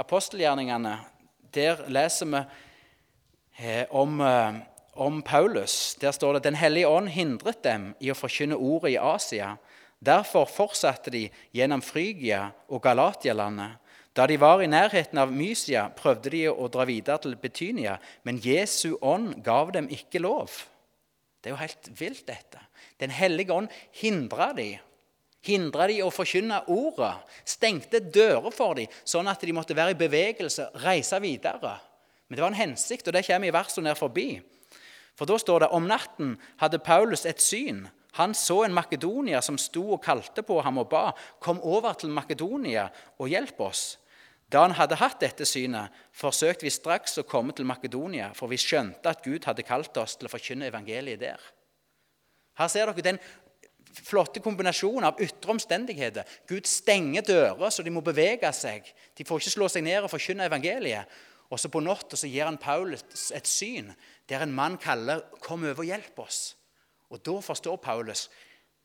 [0.00, 0.96] apostelgjerningene.
[1.54, 2.40] Der leser vi
[3.62, 4.58] eh, om, eh,
[4.98, 5.94] om, Paulus.
[6.00, 9.54] Der står det den hellige ånd hindret dem i å forkynne ordet i Asia.
[9.98, 13.78] Derfor fortsatte de gjennom Frygia og Galatialandet.
[14.16, 18.40] Da de var i nærheten av Mysia, prøvde de å dra videre til Betynia, men
[18.42, 20.64] Jesu ånd gav dem ikke lov.
[21.38, 22.64] Det er jo helt vilt, dette.
[22.98, 24.72] Den hellige ånd hindra de
[25.46, 27.12] Hindra de å forkynne ordet,
[27.46, 31.76] stengte dører for dem, sånn at de måtte være i bevegelse, reise videre.
[32.26, 34.32] Men det var en hensikt, og det kommer i versene ned forbi.
[35.18, 37.88] For da står det om natten hadde Paulus et syn.
[38.18, 41.08] Han så en makedonier som sto og kalte på ham og ba,
[41.42, 42.86] kom over til Makedonia
[43.18, 43.82] og hjelp oss.
[44.48, 48.56] Da han hadde hatt dette synet, forsøkte vi straks å komme til Makedonia, for vi
[48.60, 51.42] skjønte at Gud hadde kalt oss til å forkynne evangeliet der.
[52.58, 53.20] Her ser dere den
[53.98, 56.26] flotte kombinasjonen av ytre omstendigheter.
[56.48, 58.88] Gud stenger dører, så de må bevege seg.
[59.16, 61.18] De får ikke slå seg ned og forkynne evangeliet.
[61.50, 63.92] Og så på natta gir han Paulus et syn
[64.28, 66.54] der en mann kaller 'Kom over og hjelp oss'.
[67.10, 68.30] Og Da forstår Paulus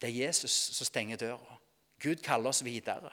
[0.01, 1.59] det er Jesus som stenger døra.
[1.99, 3.11] Gud kaller oss videre.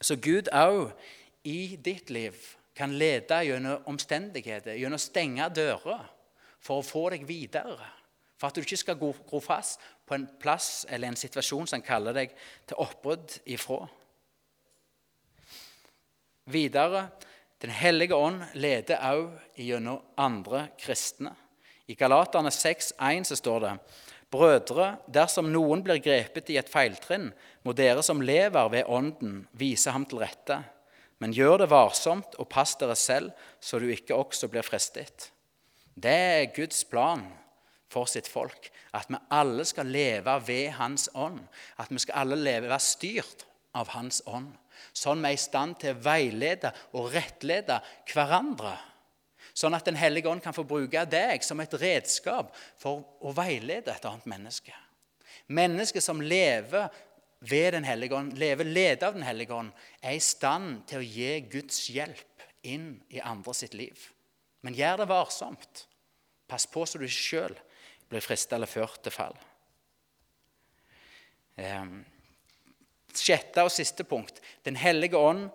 [0.00, 0.92] Så Gud òg
[1.44, 2.34] i ditt liv
[2.74, 6.12] kan lede gjennom omstendigheter, gjennom å stenge dører,
[6.60, 7.86] for å få deg videre.
[8.36, 12.12] For at du ikke skal gro fast på en plass eller en situasjon som kaller
[12.12, 12.34] deg
[12.68, 13.86] til oppbrudd ifra.
[16.46, 17.08] Videre
[17.62, 21.32] Den hellige ånd leder også gjennom andre kristne.
[21.88, 23.70] I Galaterne 6,1 så står det
[24.30, 27.30] Brødre, dersom noen blir grepet i et feiltrinn,
[27.64, 30.58] må dere som lever ved Ånden, vise ham til rette.
[31.22, 35.30] Men gjør det varsomt og pass dere selv, så du ikke også blir fristet.
[35.94, 37.24] Det er Guds plan
[37.88, 38.68] for sitt folk.
[38.92, 41.40] At vi alle skal leve ved Hans ånd.
[41.78, 44.52] At vi skal alle leve, være styrt av Hans ånd.
[44.96, 47.80] Sånn vi er i stand til å veilede og rettlede
[48.12, 48.76] hverandre.
[49.56, 53.94] Sånn at Den hellige ånd kan få bruke deg som et redskap for å veilede
[53.94, 54.74] et annet menneske.
[55.48, 56.90] Mennesker som lever
[57.40, 61.06] ved Den hellige ånd, lever ledet av Den hellige ånd, er i stand til å
[61.06, 64.10] gi Guds hjelp inn i andre sitt liv.
[64.62, 65.86] Men gjør det varsomt.
[66.48, 67.54] Pass på så du sjøl
[68.10, 69.36] blir frista eller ført til fall.
[71.56, 72.04] Ehm,
[73.20, 74.40] sjette og siste punkt.
[74.64, 75.48] Den hellige ånd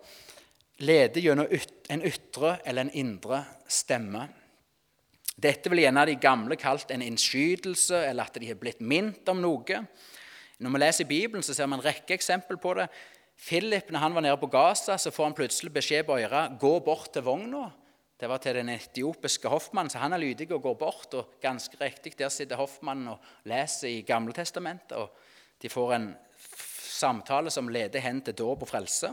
[0.82, 1.50] leder gjennom
[1.90, 4.28] en ytre eller en indre stemme.
[5.42, 9.40] Dette vil gjerne de gamle kalt en innskytelse, eller at de har blitt minnet om
[9.42, 9.80] noe.
[10.62, 12.88] Når vi leser i Bibelen, så ser vi en rekke eksempel på det.
[13.42, 16.72] Philip, når han var nede på Gaza, så får han plutselig beskjed på øret gå
[16.84, 17.70] bort til vogna.
[18.20, 21.14] Det var til den etiopiske hoffmannen, så han er lydig og går bort.
[21.14, 24.92] og ganske riktig, Der sitter hoffmannen og leser i Gamletestamentet.
[24.92, 25.10] og
[25.62, 26.16] De får en
[27.02, 29.12] samtale som leder hen til dåp og frelse.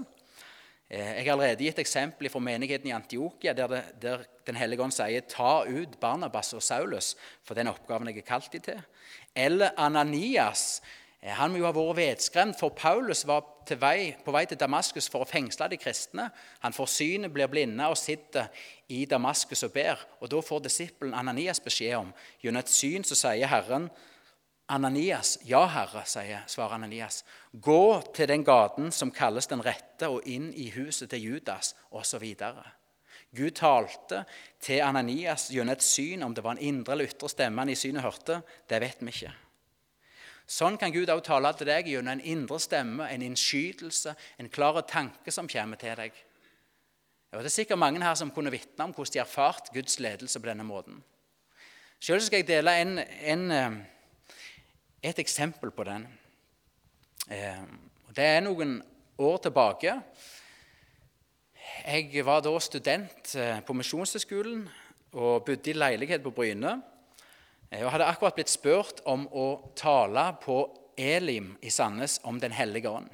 [0.89, 4.93] Eh, jeg har allerede gitt eksempel fra menigheten i Antiokia, der, der Den hellige ånd
[4.93, 8.81] sier 'ta ut Barnabas og Saulus for den oppgaven jeg er kalt dem til'.
[9.35, 10.81] Eller Ananias
[11.21, 13.43] Eh, han må jo ha vært vedskremt, for Paulus var
[13.79, 16.29] vei, på vei til Damaskus for å fengsle de kristne.
[16.63, 18.47] Han får synet, blir blinde og sitter
[18.87, 19.99] i Damaskus og ber.
[20.21, 23.89] Og Da får disippelen Ananias beskjed om gjennom et syn så sier Herren
[24.69, 27.23] Ananias, ja, Herre, sier, svarer Ananias.
[27.51, 32.25] Gå til den gaten som kalles Den rette, og inn i huset til Judas, osv.
[33.35, 34.23] Gud talte
[34.61, 36.23] til Ananias gjennom et syn.
[36.23, 39.13] Om det var en indre eller ytre stemme han i synet hørte, det vet vi
[39.13, 39.33] ikke.
[40.49, 44.81] Sånn kan Gud også tale til deg gjennom en indre stemme, en innskytelse, en klar
[44.89, 46.13] tanke som kommer til deg.
[47.29, 49.99] Ja, det er sikkert mange her som kunne vitne om hvordan de har erfart Guds
[50.01, 51.03] ledelse på denne måten.
[52.01, 53.77] Selv skal jeg dele en, en, eh,
[55.03, 56.07] et eksempel på den.
[57.31, 57.63] Eh,
[58.15, 58.79] det er noen
[59.19, 59.95] år tilbake.
[61.85, 64.65] Jeg var da student eh, på Misjonshøgskolen
[65.13, 66.81] og bodde i leilighet på Bryne.
[67.71, 70.61] Jeg hadde akkurat blitt spurt om å tale på
[70.99, 73.07] Elim i Sandnes om Den hellige ånd.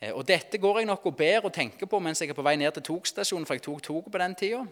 [0.00, 2.46] Eh, og Dette går jeg nok og ber og tenker på mens jeg er på
[2.46, 4.64] vei ned til togstasjonen, for jeg tok toget på den tida.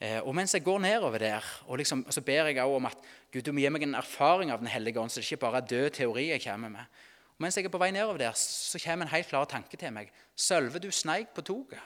[0.00, 3.08] Eh, og mens jeg går nedover der, og, liksom, så ber jeg også om at
[3.32, 5.60] Gud, du må gi meg en erfaring av Den hellige ånd, så det ikke bare
[5.60, 7.02] er død teori jeg kommer med.
[7.36, 9.92] Og Mens jeg er på vei nedover der, så kommer en helt klar tanke til
[9.92, 10.08] meg.
[10.36, 11.84] Sølve, du sneik på toget.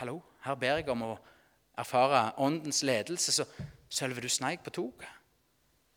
[0.00, 1.14] Hallo, her ber jeg om å
[1.76, 3.44] erfare åndens ledelse, så
[3.90, 5.08] Sølve, du sneik på toget.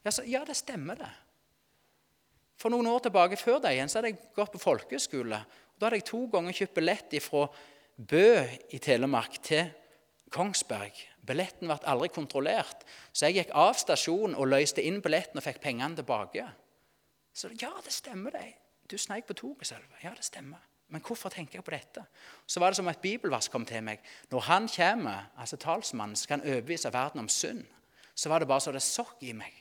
[0.04, 1.12] Ja, så, ja, det stemmer, det.
[2.60, 5.40] For noen år tilbake før det igjen, så hadde jeg gått på folkehøyskole.
[5.80, 7.46] Da hadde jeg to ganger kjøpt billett fra
[7.98, 8.42] Bø
[8.74, 9.68] i Telemark til
[10.34, 10.98] Kongsberg.
[11.24, 12.82] Billetten ble aldri kontrollert,
[13.14, 16.48] så jeg gikk av stasjonen og løste inn billetten og fikk pengene tilbake.
[17.34, 18.56] Så ja, det stemmer, det.
[18.90, 20.02] Du sneik på toget, Sølve.
[20.04, 20.62] Ja, det stemmer.
[20.94, 22.04] Men hvorfor tenker jeg på dette?
[22.46, 24.02] Så var det som et bibelvers kom til meg.
[24.30, 27.64] Når han kommer, altså talsmannen, skal kan overbevise verden om synd,
[28.14, 29.54] så var det bare så det sokk i meg.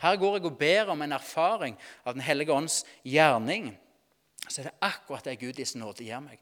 [0.00, 3.70] Her går jeg og ber om en erfaring av Den hellige ånds gjerning.
[4.48, 6.40] Så er det akkurat det Gud i sin nåde gir meg.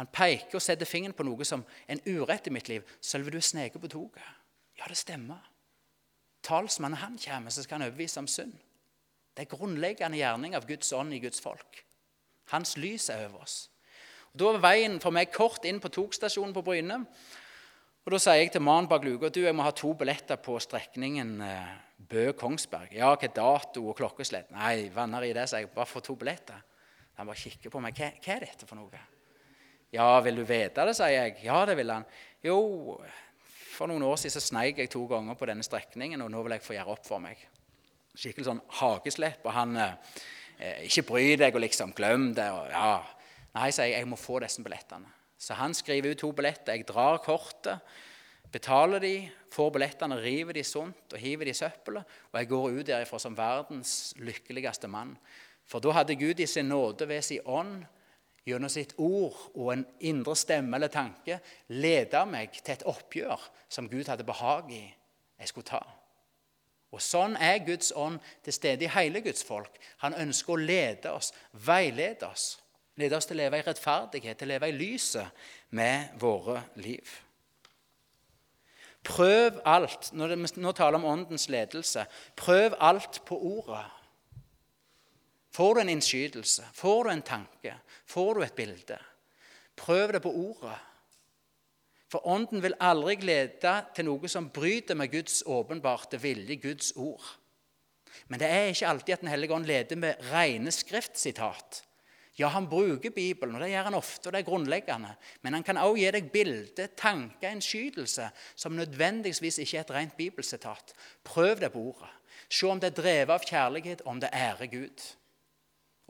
[0.00, 2.86] Han peker og setter fingeren på noe som en urett i mitt liv.
[3.00, 4.24] Sølve, du sneker på toget.
[4.78, 5.42] Ja, det stemmer.
[6.44, 8.56] Talsmannen han kommer, så skal han overbevise om synd.
[9.34, 11.80] Det er grunnleggende gjerning av Guds ånd i Guds folk.
[12.52, 13.70] Hans lys er over oss.
[14.34, 17.00] Og Da var veien for meg kort inn på togstasjonen på Bryne.
[18.04, 20.58] Og Da sier jeg til mannen bak luka du, jeg må ha to billetter på
[20.60, 21.74] strekningen eh,
[22.10, 22.92] Bø-Kongsberg.
[22.98, 24.50] Ja, hva dato og klokkeslett?
[24.52, 25.72] Nei, vanner i det, sier jeg.
[25.72, 26.60] Bare få to billetter.
[27.16, 27.96] Han bare kikker på meg.
[27.96, 29.00] Hva, hva er dette for noe?
[29.94, 31.36] Ja, vil du vite det, sier jeg.
[31.46, 32.06] Ja, det vil han.
[32.42, 32.58] Jo,
[33.74, 36.56] for noen år siden så sneik jeg to ganger på denne strekningen, og nå vil
[36.56, 37.38] jeg få gjøre opp for meg.
[38.14, 39.46] Skikkelig sånn hageslepp.
[39.46, 40.18] Og han eh,
[40.88, 42.48] Ikke bry deg og liksom glem det.
[42.50, 42.96] og ja,
[43.54, 45.10] Nei, sier jeg, jeg må få disse billettene.
[45.38, 46.74] Så han skriver ut to billetter.
[46.74, 47.94] Jeg drar kortet,
[48.50, 49.14] betaler de,
[49.54, 52.14] får billettene, river de sunt og hiver de i søppelet.
[52.32, 55.14] Og jeg går ut derifra som verdens lykkeligste mann.
[55.70, 57.84] For da hadde Gud i sin nåde ved sin ånd
[58.44, 61.38] gjennom sitt ord og en indre stemme eller tanke
[61.72, 64.84] lede meg til et oppgjør som Gud hadde behag i
[65.40, 65.82] jeg skulle ta.
[66.94, 69.80] Og Sånn er Guds ånd til stede i hele Guds folk.
[70.04, 71.32] Han ønsker å lede oss,
[71.66, 72.52] veilede oss.
[72.94, 77.16] Lede oss til å leve i rettferdighet, til å leve i lyset med våre liv.
[79.04, 80.12] Prøv alt.
[80.14, 82.06] Når vi nå taler om åndens ledelse,
[82.38, 83.84] prøv alt på ordet.
[85.54, 87.74] Får du en innskytelse, får du en tanke,
[88.06, 88.98] får du et bilde,
[89.76, 90.76] prøv det på ordet.
[92.14, 97.24] For Ånden vil aldri glede til noe som bryter med Guds åpenbarte vilje, Guds ord.
[98.28, 101.82] Men det er ikke alltid at Den hellige ånd leder med rene skriftsitat.
[102.38, 105.12] Ja, han bruker Bibelen, og det gjør han ofte, og det er grunnleggende.
[105.42, 109.92] Men han kan også gi deg bilde, tanker, en skytelse som nødvendigvis ikke er et
[109.94, 110.94] rent bibelsitat.
[111.24, 112.10] Prøv det på ordet.
[112.50, 115.06] Se om det er drevet av kjærlighet, om det ærer Gud.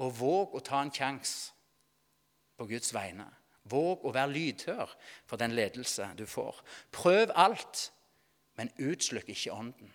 [0.05, 1.54] Og våg å ta en sjanse
[2.57, 3.27] på Guds vegne.
[3.65, 6.61] Våg å være lydhør for den ledelse du får.
[6.93, 7.89] Prøv alt,
[8.61, 9.93] men utslukk ikke Ånden.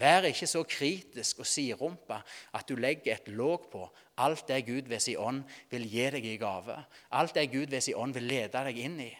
[0.00, 2.20] Vær ikke så kritisk og siderumpa
[2.56, 3.82] at du legger et låg på
[4.22, 5.42] alt det Gud ved sin ånd
[5.72, 6.76] vil gi deg i gave.
[7.18, 9.10] Alt det Gud ved sin ånd vil lede deg inn i.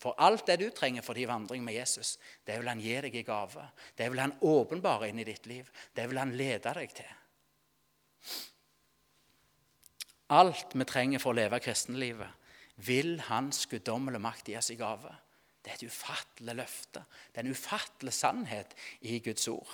[0.00, 2.16] For alt det du trenger for din vandring med Jesus,
[2.46, 3.66] det vil han gi deg i gave.
[3.96, 5.68] Det vil han åpenbare inn i ditt liv.
[5.96, 7.12] Det vil han lede deg til.
[10.32, 12.30] Alt vi trenger for å leve kristenlivet,
[12.86, 15.12] vil Hans guddommelige makt gi oss i gave.
[15.64, 17.04] Det er et ufattelig løfte.
[17.32, 19.70] Det er en ufattelig sannhet i Guds ord.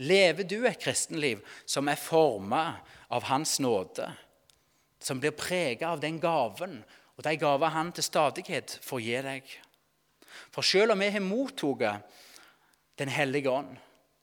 [0.00, 2.78] Lever du et kristenliv som er formet
[3.12, 4.06] av Hans nåde,
[5.00, 6.80] som blir preget av den gaven
[7.18, 9.50] og de gaver Han til stadighet får gi deg?
[10.54, 12.16] For selv om vi har mottatt
[12.98, 13.76] Den hellige ånd,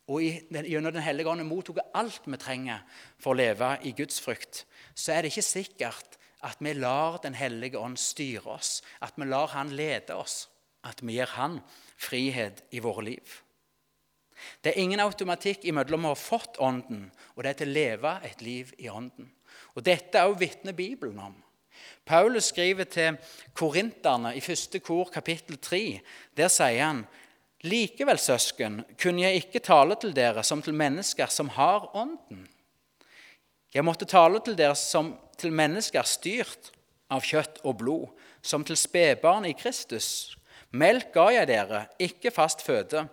[0.08, 2.82] og gjennom Den hellige ånd mottok alt vi trenger
[3.20, 4.66] for å leve i Guds frykt,
[4.96, 9.26] så er det ikke sikkert at vi lar Den hellige ånd styre oss, at vi
[9.26, 10.48] lar Han lede oss,
[10.84, 11.60] at vi gir Han
[11.98, 13.41] frihet i våre liv.
[14.62, 18.41] Det er ingen automatikk imellom å ha fått Ånden og det til å leve et
[18.43, 19.32] liv i Ånden.
[19.76, 21.36] Og Dette er også vitner Bibelen om.
[22.06, 23.18] Paulus skriver til
[23.58, 25.84] korinterne i første kor kapittel 3.
[26.38, 27.06] Der sier han
[27.66, 32.43] Likevel, søsken, kunne jeg ikke tale til dere som til mennesker som har Ånden.
[33.76, 36.70] Jeg måtte tale til dere som til mennesker styrt
[37.12, 38.06] av kjøtt og blod,
[38.40, 40.38] som til spedbarn i Kristus.
[40.72, 43.04] Melk ga jeg dere, ikke fast føde,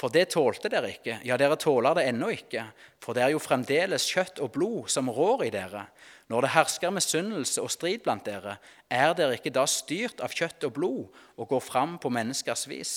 [0.00, 1.18] for det tålte dere ikke.
[1.28, 2.64] Ja, dere tåler det ennå ikke,
[3.02, 5.84] for det er jo fremdeles kjøtt og blod som rår i dere.
[6.32, 8.56] Når det hersker misunnelse og strid blant dere,
[8.88, 12.94] er dere ikke da styrt av kjøtt og blod og går fram på menneskers vis?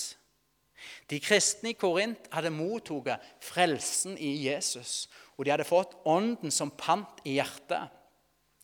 [1.09, 5.07] De kristne i Korint hadde mottatt frelsen i Jesus,
[5.37, 7.91] og de hadde fått Ånden som pant i hjertet.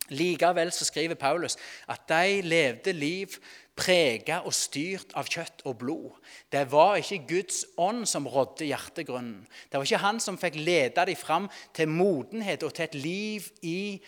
[0.09, 1.57] Likevel så skriver Paulus
[1.89, 3.35] at de levde liv
[3.79, 6.15] prega og styrt av kjøtt og blod.
[6.51, 9.45] Det var ikke Guds ånd som rådde hjertegrunnen.
[9.69, 11.47] Det var ikke han som fikk lede dem fram
[11.77, 14.01] til modenhet og til et liv i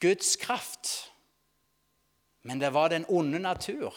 [0.00, 1.10] Guds kraft.
[2.46, 3.92] Men det var den onde natur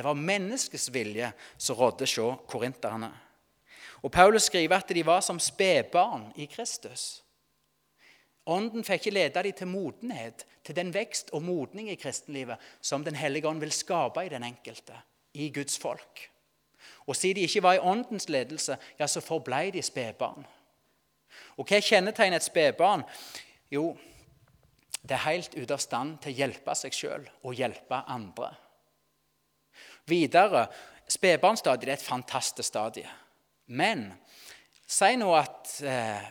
[0.00, 3.10] det var menneskets vilje som rådde hos korinterne.
[4.02, 7.22] Og Paulus skriver at de var som spedbarn i Kristus.
[8.46, 13.04] Ånden fikk ikke lede dem til modenhet, til den vekst og modning i kristenlivet som
[13.04, 14.96] Den hellige ånd vil skape i den enkelte,
[15.34, 16.30] i Guds folk.
[17.06, 20.46] Og siden de ikke var i Åndens ledelse, ja, så forblei de spedbarn.
[21.56, 23.04] Og hva kjennetegner et spedbarn?
[23.70, 23.96] Jo,
[25.02, 28.54] det er helt ute av stand til å hjelpe seg sjøl og hjelpe andre.
[30.10, 30.66] Videre
[31.10, 33.08] Spedbarnsstadiet er et fantastisk stadie.
[33.66, 34.12] Men
[34.86, 36.28] si nå at eh,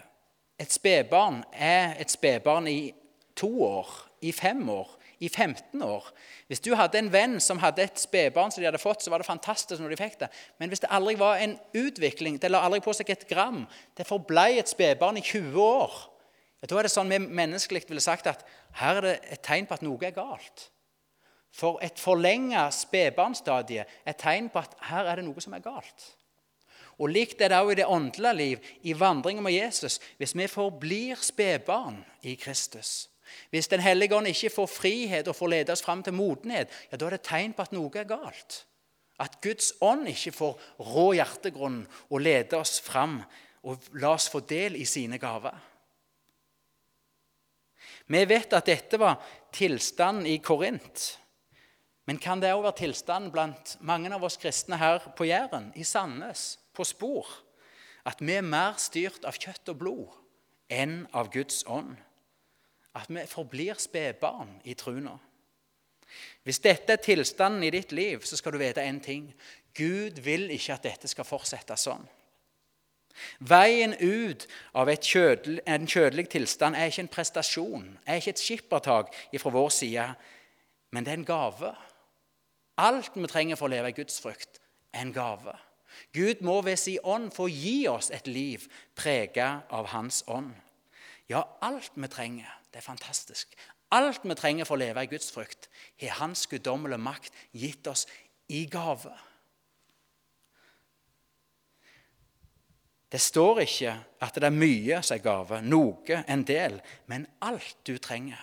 [0.59, 2.93] et spedbarn er et spedbarn i
[3.39, 6.07] to år, i fem år, i 15 år.
[6.47, 9.19] Hvis du hadde en venn som hadde et spedbarn som de hadde fått, så var
[9.19, 10.29] det fantastisk når de fikk det.
[10.59, 13.65] Men hvis det aldri var en utvikling, det la aldri på seg et gram,
[13.99, 15.99] det forblei et spedbarn i 20 år,
[16.67, 18.43] da er det sånn vi menneskelig ville sagt at
[18.79, 20.67] her er det et tegn på at noe er galt.
[21.51, 26.07] For et forlenga spedbarnsstadie er tegn på at her er det noe som er galt.
[26.99, 29.99] Og Likt er det også i det åndelige liv, i vandringen med Jesus.
[30.17, 33.09] Hvis vi forblir spedbarn i Kristus,
[33.49, 36.97] hvis Den hellige ånd ikke får frihet og får lede oss fram til modenhet, ja,
[36.97, 38.65] da er det tegn på at noe er galt.
[39.19, 43.19] At Guds ånd ikke får rå hjertegrunnen og lede oss fram
[43.63, 45.55] og la oss få del i sine gaver.
[48.09, 49.19] Vi vet at dette var
[49.53, 51.19] tilstanden i Korint.
[52.09, 55.83] Men kan det òg være tilstanden blant mange av oss kristne her på Jæren, i
[55.85, 57.27] Sandnes, på Spor,
[58.09, 60.15] at vi er mer styrt av kjøtt og blod
[60.73, 61.91] enn av Guds ånd?
[62.97, 65.19] At vi forblir spedbarn i truna?
[66.41, 69.27] Hvis dette er tilstanden i ditt liv, så skal du vite én ting.
[69.77, 72.07] Gud vil ikke at dette skal fortsette sånn.
[73.37, 79.13] Veien ut av kjødel, en kjødelig tilstand er ikke en prestasjon, er ikke et skippertak
[79.37, 80.09] fra vår side,
[80.89, 81.75] men det er en gave.
[82.79, 84.61] Alt vi trenger for å leve i Guds frykt,
[84.95, 85.55] er en gave.
[86.15, 90.53] Gud må ved sin ånd få gi oss et liv preget av Hans ånd.
[91.29, 92.49] Ja, alt vi trenger.
[92.71, 93.57] Det er fantastisk.
[93.91, 95.67] Alt vi trenger for å leve i Guds frykt,
[95.99, 98.05] har Hans guddommelige makt gitt oss
[98.47, 99.11] i gave.
[103.09, 106.77] Det står ikke at det er mye som er gave, noe, en del,
[107.09, 108.41] men alt du trenger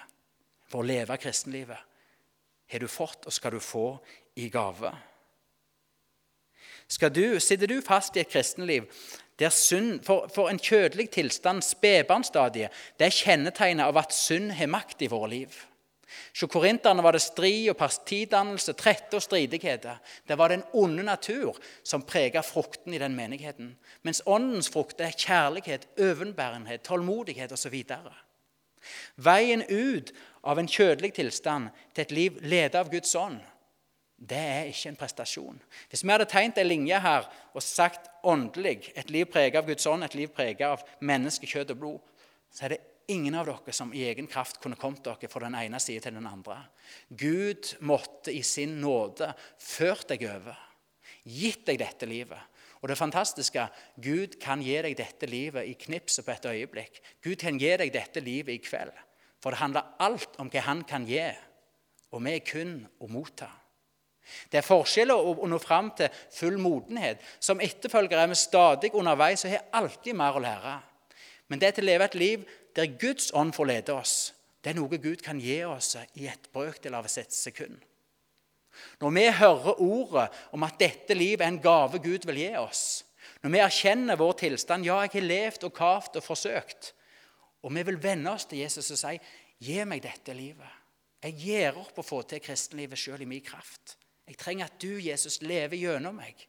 [0.67, 1.79] for å leve kristenlivet,
[2.67, 3.93] har du fått og skal du få
[4.37, 4.93] i gave.
[7.11, 8.87] Du, sitter du fast i et kristenliv
[9.39, 14.71] der synd, for, for en kjødelig tilstand, spedbarnsstadiet, det er kjennetegnet av at synd har
[14.73, 15.57] makt i våre liv.
[16.33, 19.99] Hos korinterne var det strid og partidannelse, trette og stridigheter.
[20.29, 23.75] Det var den onde natur som preget frukten i den menigheten.
[24.03, 27.77] Mens åndens frukt er kjærlighet, overbærenhet, tålmodighet osv.
[29.17, 30.15] Veien ut
[30.47, 33.43] av en kjødelig tilstand til et liv ledet av Guds ånd
[34.17, 35.59] det er ikke en prestasjon.
[35.91, 39.87] Hvis vi hadde tegnet en linje her og sagt åndelig, et liv preget av Guds
[39.87, 42.15] ånd, et liv preget av menneske, kjøtt og blod,
[42.49, 45.57] så er det ingen av dere som i egen kraft kunne kommet dere fra den
[45.59, 46.59] ene siden til den andre.
[47.11, 49.29] Gud måtte i sin nåde
[49.63, 50.57] ført deg over,
[51.23, 52.41] gitt deg dette livet.
[52.81, 53.63] Og det fantastiske
[54.03, 57.01] Gud kan gi deg dette livet i knipset på et øyeblikk.
[57.25, 58.95] Gud kan gi deg dette livet i kveld.
[59.43, 61.23] For det handler alt om hva Han kan gi,
[62.13, 63.51] og vi er kun å motta.
[64.51, 67.23] Det er forskjeller å nå fram til full modenhet.
[67.41, 70.77] Som etterfølger er vi stadig underveis og har alltid mer å lære.
[71.49, 72.47] Men det er til å leve et liv
[72.77, 74.17] der Guds ånd får lede oss,
[74.61, 77.77] det er noe Gud kan gi oss i et brøkdel av et sekund.
[79.01, 82.83] Når vi hører ordet om at dette livet er en gave Gud vil gi oss,
[83.45, 86.93] når vi erkjenner vår tilstand Ja, jeg har levd og kavt og forsøkt.
[87.63, 89.19] Og vi vil vende oss til Jesus og si,
[89.61, 90.83] 'Gi meg dette livet.'
[91.23, 93.97] Jeg gir opp å få til kristenlivet sjøl i min kraft.
[94.27, 96.41] Jeg trenger at du, Jesus, lever gjennom meg.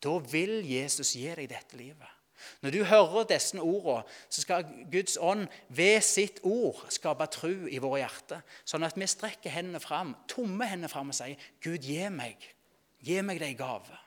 [0.00, 2.16] Da vil Jesus gi deg dette livet.
[2.64, 7.80] Når du hører disse ordene, så skal Guds ånd ved sitt ord skape tro i
[7.82, 12.08] våre hjerter, sånn at vi strekker hendene fram, tomme hendene fram og sier, 'Gud, gi
[12.08, 12.40] meg,
[13.04, 13.98] gi meg det i gave.'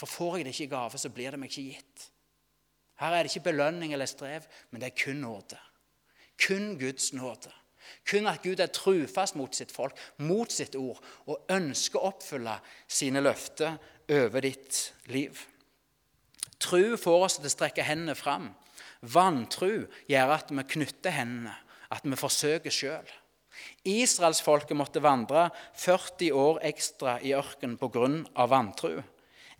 [0.00, 2.06] For får jeg det ikke i gave, så blir det meg ikke gitt.
[3.00, 5.58] Her er det ikke belønning eller strev, men det er kun nåde.
[6.40, 7.52] Kun Guds nåde.
[8.06, 12.56] Kun at Gud er trufast mot sitt folk, mot sitt ord, og ønsker å oppfylle
[12.88, 13.78] sine løfter
[14.10, 14.82] over ditt
[15.12, 15.46] liv.
[16.60, 18.50] Tru får oss til å strekke hendene fram.
[19.00, 21.54] Vantru gjør at vi knytter hendene,
[21.90, 23.08] at vi forsøker sjøl.
[23.88, 25.48] Israelsfolket måtte vandre
[25.80, 28.46] 40 år ekstra i ørkenen pga.
[28.46, 29.02] vantru.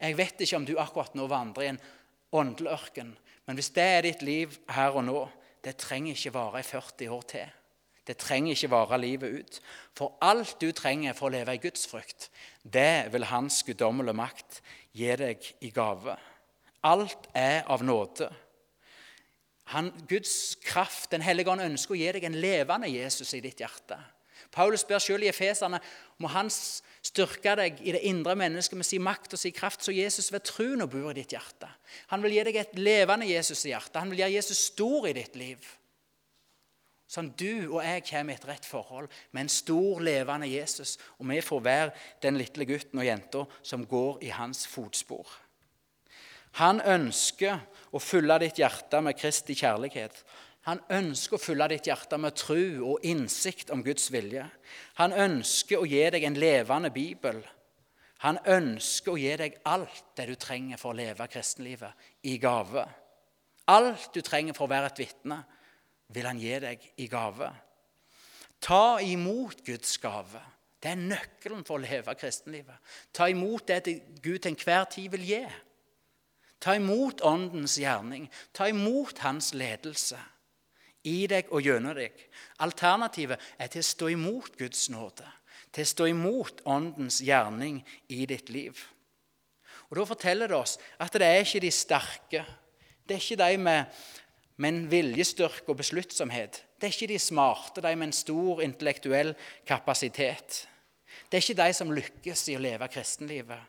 [0.01, 1.81] Jeg vet ikke om du akkurat nå vandrer i en
[2.33, 3.17] åndelig ørken,
[3.47, 5.29] men hvis det er ditt liv her og nå,
[5.65, 7.57] det trenger ikke vare i 40 år til.
[8.11, 9.59] Det trenger ikke vare livet ut.
[9.95, 12.27] For alt du trenger for å leve i Guds frykt,
[12.67, 14.59] det vil Hans guddommelige makt
[14.99, 16.17] gi deg i gave.
[16.83, 18.33] Alt er av nåde.
[19.71, 23.63] Han, Guds kraft, Den hellige ånd, ønsker å gi deg en levende Jesus i ditt
[23.63, 24.01] hjerte.
[24.51, 25.79] Paulus spør selv i Efeserne
[26.19, 29.95] må han styrke deg i det indre mennesket med sin makt og sin kraft, så
[29.95, 31.71] Jesus ved troen bor i ditt hjerte.
[32.11, 34.01] Han vil gi deg et levende Jesus i hjertet.
[34.03, 35.71] Han vil gjøre Jesus stor i ditt liv.
[37.11, 40.95] Sånn du og jeg kommer i et rett forhold med en stor, levende Jesus.
[41.19, 45.27] Og vi får være den lille gutten og jenta som går i hans fotspor.
[46.63, 47.59] Han ønsker
[47.91, 50.23] å fylle ditt hjerte med Kristi kjærlighet.
[50.69, 54.47] Han ønsker å fylle ditt hjerte med tro og innsikt om Guds vilje.
[55.03, 57.41] Han ønsker å gi deg en levende bibel.
[58.23, 62.85] Han ønsker å gi deg alt det du trenger for å leve kristenlivet i gave.
[63.71, 65.41] Alt du trenger for å være et vitne,
[66.15, 67.51] vil han gi deg i gave.
[68.61, 70.43] Ta imot Guds gave.
[70.81, 72.77] Det er nøkkelen for å leve kristenlivet.
[73.13, 75.43] Ta imot det Gud til enhver tid vil gi.
[76.61, 78.29] Ta imot Åndens gjerning.
[78.57, 80.21] Ta imot Hans ledelse
[81.09, 82.17] i deg og gjennom deg.
[82.65, 85.27] Alternativet er til å stå imot Guds nåde,
[85.73, 87.81] til å stå imot Åndens gjerning
[88.13, 88.77] i ditt liv.
[89.91, 92.45] Og Da forteller det oss at det er ikke de sterke,
[93.07, 94.03] det er ikke de med,
[94.61, 96.61] med en viljestyrke og besluttsomhet.
[96.77, 99.33] Det er ikke de smarte, de med en stor intellektuell
[99.67, 100.67] kapasitet.
[101.31, 103.63] Det er ikke de som lykkes i å leve kristenlivet.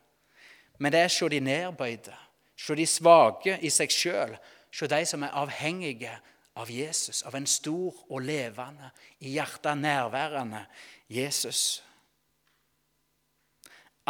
[0.82, 2.16] Men det er se de nedbøyde,
[2.58, 4.36] se de svake i seg sjøl,
[4.72, 6.14] se de som er avhengige
[6.60, 8.92] av Jesus, av en stor og levende,
[9.24, 10.66] i hjertet nærværende
[11.08, 11.84] Jesus.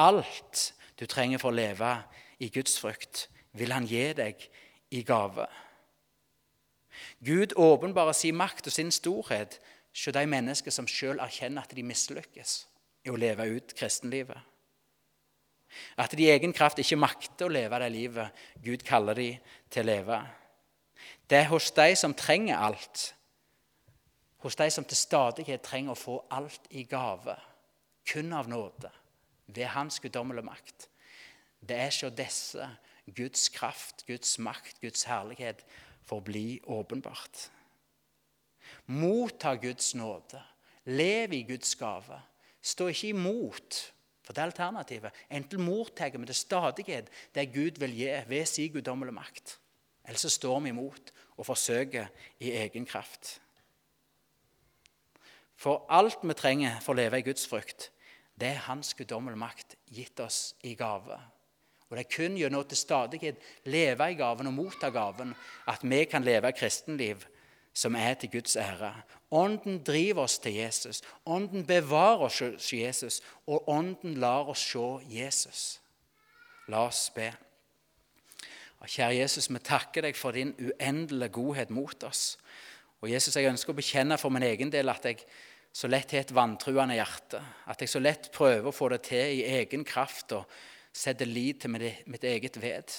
[0.01, 1.97] Alt du trenger for å leve
[2.41, 4.47] i Guds frykt, vil han gi deg
[4.95, 5.45] i gave.
[7.25, 9.59] Gud åpenbarer sin makt og sin storhet
[9.91, 12.55] hos de mennesker som sjøl erkjenner at de mislykkes
[13.05, 14.39] i å leve ut kristenlivet.
[16.01, 19.85] At de i egen kraft ikke makter å leve det livet Gud kaller dem til
[19.85, 20.19] å leve.
[21.29, 23.13] Det er hos de som trenger alt,
[24.43, 27.37] hos de som til stadighet trenger å få alt i gave,
[28.11, 28.89] kun av nåde,
[29.47, 30.89] ved Hans guddommelige makt.
[31.61, 32.67] Det er hos disse
[33.05, 35.63] Guds kraft, Guds makt, Guds herlighet
[36.11, 37.47] får bli åpenbart.
[38.85, 40.43] Motta Guds nåde.
[40.83, 42.19] Lev i Guds gave.
[42.61, 43.77] Stå ikke imot,
[44.21, 45.15] for det er alternativet.
[45.31, 49.59] Enten mottar vi til stadighet det Gud vil gi ved sin guddommelige makt,
[50.05, 53.39] eller så står vi imot og forsøker i egen kraft.
[55.55, 57.91] For alt vi trenger for å leve i Guds frykt,
[58.35, 61.21] det er Hans guddommelige makt gitt oss i gave.
[61.91, 65.35] Og Det er kun gjennom til stadighet leve i gaven og motta gaven
[65.67, 67.25] at vi kan leve et kristenliv
[67.73, 68.93] som er til Guds ære.
[69.31, 71.01] Ånden driver oss til Jesus.
[71.25, 75.81] Ånden bevarer oss til Jesus, og Ånden lar oss se Jesus.
[76.67, 77.31] La oss be.
[78.81, 82.37] Kjære Jesus, vi takker deg for din uendelige godhet mot oss.
[83.01, 85.23] Og Jesus, Jeg ønsker å bekjenne for min egen del at jeg
[85.73, 87.41] så lett har et vantruende hjerte.
[87.67, 90.45] At jeg så lett prøver å få det til i egen kraft og
[90.93, 92.93] setter lit til mitt eget ved.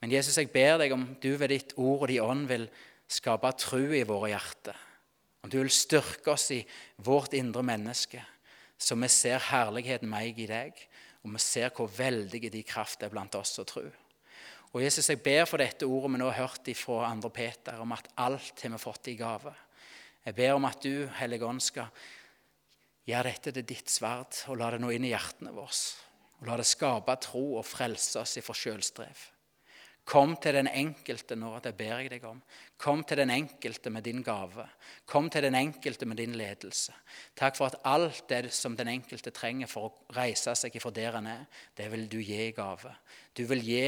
[0.00, 2.68] Men Jesus, jeg ber deg om du ved ditt ord og din ånd vil
[3.10, 4.76] skape tro i våre hjerter.
[5.44, 6.60] Om du vil styrke oss i
[7.04, 8.22] vårt indre menneske,
[8.80, 10.72] Så vi ser herligheten meg i deg,
[11.20, 13.82] og vi ser hvor veldige de kraft er blant oss og tro.
[14.72, 17.92] Og Jesus, jeg ber for dette ordet vi nå har hørt fra andre Peter, om
[17.92, 19.52] at alt har vi fått i gave.
[20.24, 21.92] Jeg ber om at du, Hellige Ånd, skal
[23.04, 25.76] gjøre dette til ditt sverd, og la det nå inn i hjertene våre.
[26.40, 29.28] Og la det skape tro og frelse oss ifra sjølstrev.
[30.10, 32.40] Kom til den enkelte nå, det ber jeg deg om.
[32.80, 34.64] Kom til den enkelte med din gave.
[35.06, 36.94] Kom til den enkelte med din ledelse.
[37.38, 41.20] Takk for at alt det som den enkelte trenger for å reise seg ifra der
[41.20, 41.44] han er,
[41.78, 42.90] det vil du gi i gave.
[43.36, 43.84] Du vil gi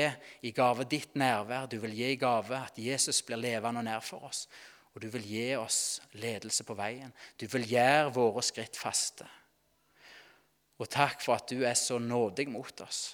[0.46, 1.66] i gave ditt nærvær.
[1.66, 4.46] Du vil gi i gave at Jesus blir levende og nær for oss.
[4.94, 7.10] Og du vil gi oss ledelse på veien.
[7.40, 9.26] Du vil gjøre våre skritt faste.
[10.82, 13.12] Og takk for at du er så nådig mot oss.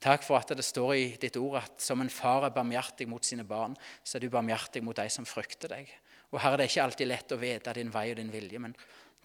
[0.00, 3.24] Takk for at det står i ditt ord at som en far er barmhjertig mot
[3.26, 5.90] sine barn, så er du barmhjertig mot de som frykter deg.
[6.30, 8.76] Og Herre, det er ikke alltid lett å vite din vei og din vilje, men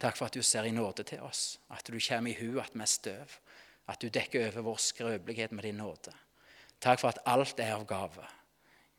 [0.02, 1.60] takk for at du ser i nåde til oss.
[1.72, 3.38] At du kommer i hu at vi er støv.
[3.88, 6.12] At du dekker over vår skrøpelighet med din nåde.
[6.82, 8.26] Takk for at alt er av gave.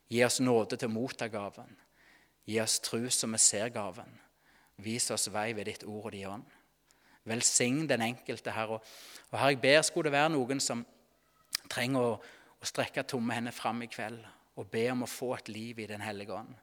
[0.08, 1.74] Gi oss nåde til å motta gaven.
[2.46, 4.12] Gi oss tru så vi ser gaven.
[4.80, 6.55] Vis oss vei ved ditt ord og din ånd.
[7.26, 8.80] Velsign den enkelte, Herre.
[9.30, 10.84] Og Herre, jeg ber skulle det være noen som
[11.70, 12.14] trenger å,
[12.62, 14.22] å strekke tomme hender fram i kveld
[14.56, 16.54] og be om å få et liv i Den hellige ånd.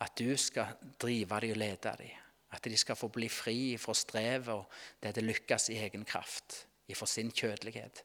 [0.00, 2.26] At du skal drive dem og lede dem.
[2.50, 4.64] At de skal få bli fri fra strevet og
[5.02, 8.02] det det lykkes i egen kraft, ifra sin kjødelighet.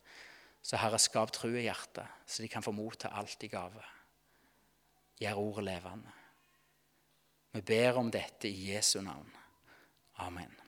[0.62, 3.82] Så Herre, skap tro i hjertet, så de kan få motta alt i gave.
[5.22, 6.14] Gjør ordet levende.
[7.56, 9.32] Vi ber om dette i Jesu navn.
[10.26, 10.64] Amen.